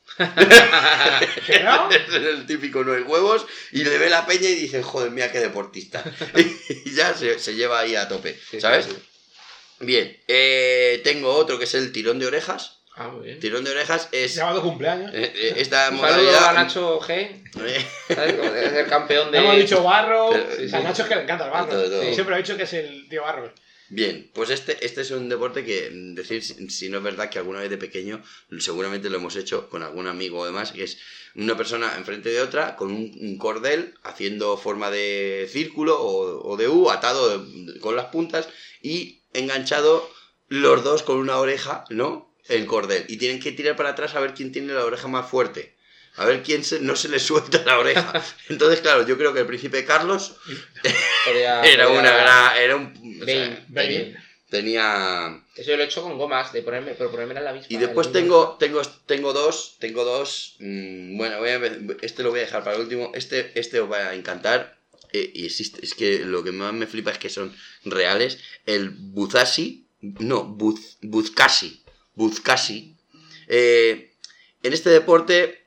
[1.46, 1.90] ¿Que no?
[1.90, 5.30] es el típico no hay huevos y le ve la peña y dicen, joder, mira
[5.32, 6.02] qué deportista.
[6.84, 8.86] y ya se, se lleva ahí a tope, Sí, sí, ¿sabes?
[8.86, 8.96] sí.
[9.80, 12.78] Bien, eh, tengo otro que es el tirón de orejas.
[12.96, 13.38] Ah, muy bien.
[13.38, 14.32] Tirón de orejas es...
[14.32, 15.12] Se llama tu cumpleaños.
[15.14, 16.48] eh, eh, esta Un saludo modalidad...
[16.48, 17.44] a Nacho G.
[17.54, 18.34] ¿sabes?
[18.34, 19.38] Como Es el campeón de.
[19.38, 20.30] Hemos dicho barro.
[20.30, 20.80] Pero- a.
[20.80, 21.68] Nacho es que le encanta el barro.
[21.68, 22.12] Todo, todo.
[22.12, 23.52] Siempre ha dicho que es el tío barro.
[23.90, 27.38] Bien, pues este, este es un deporte que, mm, decir si, no es verdad que
[27.38, 28.22] alguna vez de pequeño,
[28.58, 30.98] seguramente lo hemos hecho con algún amigo o demás, que es
[31.34, 36.90] una persona enfrente de otra con un, cordel haciendo forma de círculo o, de U,
[36.90, 38.48] atado de- con las puntas
[38.82, 40.10] y enganchado
[40.48, 42.34] los dos con una oreja, ¿no?
[42.46, 43.04] El cordel.
[43.08, 45.76] Y tienen que tirar para atrás a ver quién tiene la oreja más fuerte.
[46.16, 48.12] A ver quién se- no se le suelta la oreja.
[48.48, 50.36] Entonces, claro, yo creo que el príncipe Carlos
[51.26, 52.56] Era una gran...
[52.56, 54.16] Era un, o sea, Bane,
[54.48, 57.66] tenía- Eso yo lo he hecho con gomas, de ponerme, pero ponerme en la misma.
[57.70, 60.56] y después tengo, tengo, tengo dos, tengo dos.
[60.60, 61.60] mm, bueno, voy a
[62.02, 63.12] este lo voy a dejar para el último.
[63.14, 64.78] Este, este os va a encantar.
[65.12, 67.54] eh, y existe, es que lo que más me flipa es que son
[67.84, 68.38] reales.
[68.66, 71.82] El Buzashi, no, Buz, Buzkashi,
[72.14, 72.94] Buzkashi.
[73.48, 74.12] eh,
[74.62, 75.64] en este deporte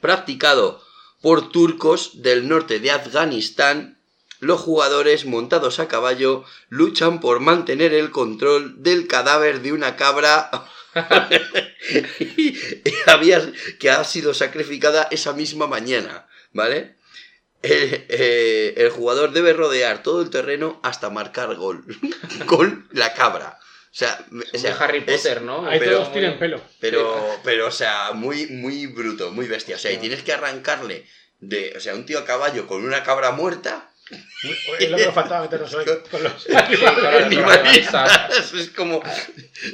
[0.00, 0.82] practicado
[1.20, 3.98] por turcos del norte de Afganistán,
[4.42, 10.50] los jugadores montados a caballo luchan por mantener el control del cadáver de una cabra
[13.06, 16.96] había, que ha sido sacrificada esa misma mañana, ¿vale?
[17.62, 21.84] Eh, eh, el jugador debe rodear todo el terreno hasta marcar gol
[22.46, 23.58] con la cabra.
[23.60, 25.66] O sea, o Harry es- Potter, ¿no?
[25.68, 26.60] Ahí pero- todos tienen pelo.
[26.80, 29.76] pero, pero, o sea, muy, muy bruto, muy bestia.
[29.76, 31.06] O sea, y tienes que arrancarle
[31.38, 33.90] de, o sea, un tío a caballo con una cabra muerta.
[34.78, 36.46] Es lo que nos faltaba meternos hoy con los
[37.30, 39.00] imaginas, es como.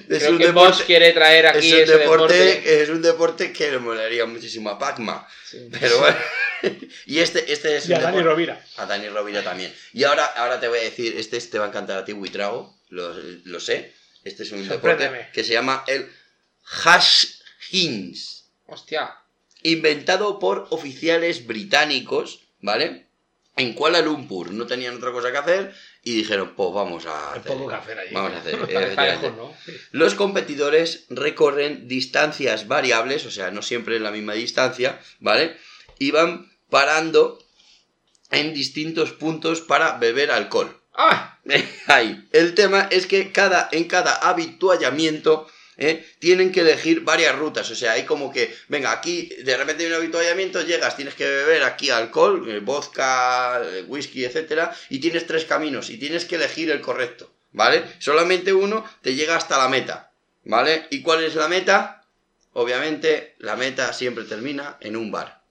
[0.09, 0.85] Es Creo un que Bosch deporte.
[0.85, 2.83] quiere traer aquí Es un, ese deporte, deporte.
[2.83, 5.27] es un deporte que le molaría muchísimo a Pacma.
[5.47, 5.69] Sí.
[5.81, 6.17] Pero bueno.
[7.07, 8.65] y este, este es y a Dani deporte- Rovira.
[8.77, 9.73] a Dani Rovira también.
[9.93, 12.79] Y ahora, ahora te voy a decir, este te va a encantar a ti, Buitrago,
[12.91, 13.15] lo,
[13.45, 13.95] lo sé.
[14.25, 16.11] Este es un deporte que se llama el
[16.85, 17.25] Hash
[17.71, 18.45] Hings.
[18.67, 19.15] Hostia.
[19.63, 23.07] inventado por oficiales británicos, ¿vale?
[23.59, 27.43] En Kuala Lumpur no tenían otra cosa que hacer y dijeron, pues vamos a hacer.
[27.43, 28.15] poco que hacer allí.
[28.15, 29.33] Vamos a hacer.
[29.37, 29.53] ¿no?
[29.91, 35.57] Los competidores recorren distancias variables, o sea, no siempre en la misma distancia, ¿vale?
[35.99, 37.45] Y van parando
[38.31, 40.81] en distintos puntos para beber alcohol.
[40.95, 41.41] ¡Ah!
[41.89, 42.29] Ahí.
[42.33, 45.49] El tema es que cada, en cada habituallamiento
[45.79, 46.05] ¿eh?
[46.19, 47.71] tienen que elegir varias rutas.
[47.71, 51.25] O sea, hay como que, venga, aquí de repente hay un habituallamiento, llegas, tienes que
[51.25, 56.35] beber aquí alcohol, eh, vodka, eh, whisky, etcétera, y tienes tres caminos y tienes que
[56.35, 57.85] elegir el correcto, ¿vale?
[58.01, 60.13] Solamente uno te llega hasta la meta,
[60.45, 60.87] ¿vale?
[60.91, 62.05] ¿Y cuál es la meta?
[62.53, 65.43] Obviamente, la meta siempre termina en un bar.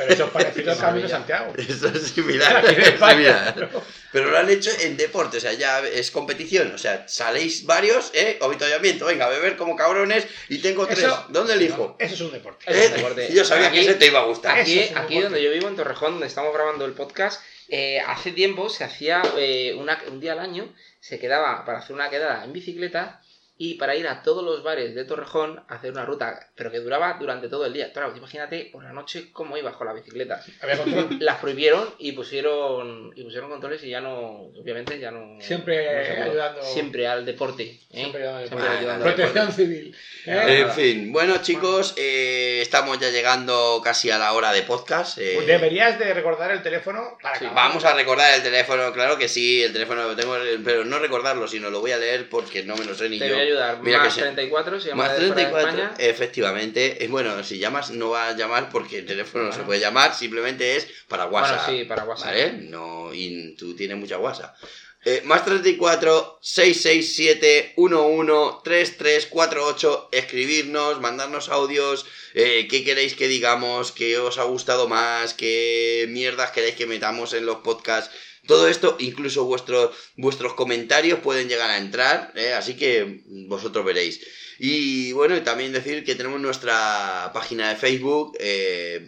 [0.00, 1.12] Pero eso es parecido al Camino de.
[1.12, 1.52] Santiago.
[1.56, 2.56] Eso es similar.
[2.56, 3.54] Aquí en es España, similar.
[3.54, 3.82] pero-
[4.12, 6.72] Pero lo han hecho en deporte, o sea, ya es competición.
[6.74, 8.38] O sea, saléis varios, ¿eh?
[8.42, 11.00] Avituallamiento, venga, a beber como cabrones y tengo tres.
[11.00, 11.96] Eso- ¿Dónde elijo?
[11.98, 12.64] Eso es un deporte.
[12.68, 12.94] Eso es ¿Eh?
[12.96, 13.32] deporte.
[13.32, 14.58] Yo sabía Aquí- que ese te iba a gustar.
[14.58, 18.32] Aquí, es aquí donde yo vivo, en Torrejón, donde estamos grabando el podcast, eh, hace
[18.32, 22.42] tiempo se hacía eh, una- un día al año, se quedaba para hacer una quedada
[22.44, 23.20] en bicicleta
[23.62, 26.78] y para ir a todos los bares de Torrejón a hacer una ruta, pero que
[26.78, 27.92] duraba durante todo el día.
[27.92, 30.42] Claro, imagínate por la noche cómo ibas con la bicicleta.
[30.62, 31.08] Había control.
[31.20, 35.38] Las prohibieron y pusieron y pusieron controles y ya no, obviamente ya no.
[35.42, 36.62] Siempre no ayudando.
[36.62, 37.64] Siempre al deporte.
[37.64, 37.78] ¿eh?
[37.90, 39.62] Siempre ayudando Siempre al Protección deporte.
[39.62, 39.96] civil.
[40.24, 40.60] Eh.
[40.60, 45.18] En fin, bueno chicos, eh, estamos ya llegando casi a la hora de podcast.
[45.18, 47.46] eh, Pues Deberías de recordar el teléfono para Sí.
[47.54, 50.34] Vamos a recordar el teléfono, claro que sí, el teléfono lo tengo,
[50.64, 53.28] pero no recordarlo, sino lo voy a leer porque no me lo sé ni Te
[53.28, 53.49] yo.
[53.50, 53.82] Ayudar.
[53.82, 54.20] Mira más que sí.
[54.20, 56.10] 34, si llamas Más de fuera de 34, España.
[56.10, 57.06] efectivamente.
[57.10, 60.76] Bueno, si llamas no va a llamar porque el teléfono no se puede llamar, simplemente
[60.76, 61.66] es para WhatsApp.
[61.66, 62.26] Bueno, sí, para WhatsApp.
[62.26, 62.52] ¿Vale?
[62.52, 64.54] No, y tú tienes mucha WhatsApp.
[65.02, 74.18] Eh, más 34 667 11 3348 escribirnos, mandarnos audios, eh, qué queréis que digamos, qué
[74.18, 78.14] os ha gustado más, qué mierdas queréis que metamos en los podcasts.
[78.46, 82.52] Todo esto, incluso vuestros, vuestros comentarios pueden llegar a entrar, ¿eh?
[82.52, 84.20] así que vosotros veréis.
[84.58, 88.36] Y bueno, también decir que tenemos nuestra página de Facebook,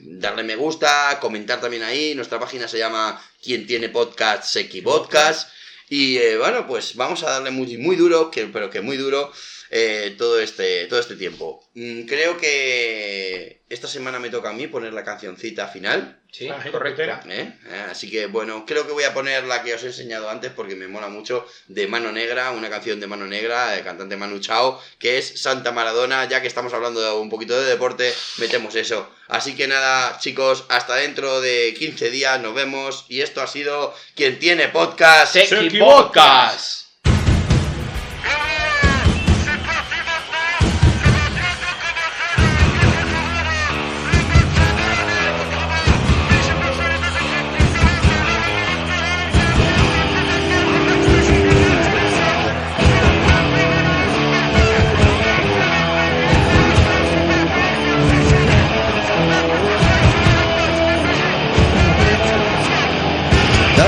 [0.01, 2.15] darle me gusta, comentar también ahí.
[2.15, 5.51] Nuestra página se llama Quien tiene podcast, Seki Podcast.
[5.95, 9.31] Y eh, bueno, pues vamos a darle muy, muy duro, que, pero que muy duro,
[9.75, 11.67] eh, todo, este, todo este tiempo.
[11.73, 16.21] Mm, creo que esta semana me toca a mí poner la cancioncita final.
[16.31, 17.01] Sí, Ah, correcto.
[17.03, 17.55] ¿eh?
[17.67, 20.53] Eh, Así que bueno, creo que voy a poner la que os he enseñado antes
[20.53, 24.41] porque me mola mucho de Mano Negra, una canción de Mano Negra, de cantante Manu
[24.41, 28.75] Chao, que es Santa Maradona, ya que estamos hablando de un poquito de deporte, metemos
[28.75, 29.09] eso.
[29.29, 33.95] Así que nada, chicos, hasta dentro de 15 días nos vemos y esto ha sido
[34.15, 35.35] quien tiene Podcast.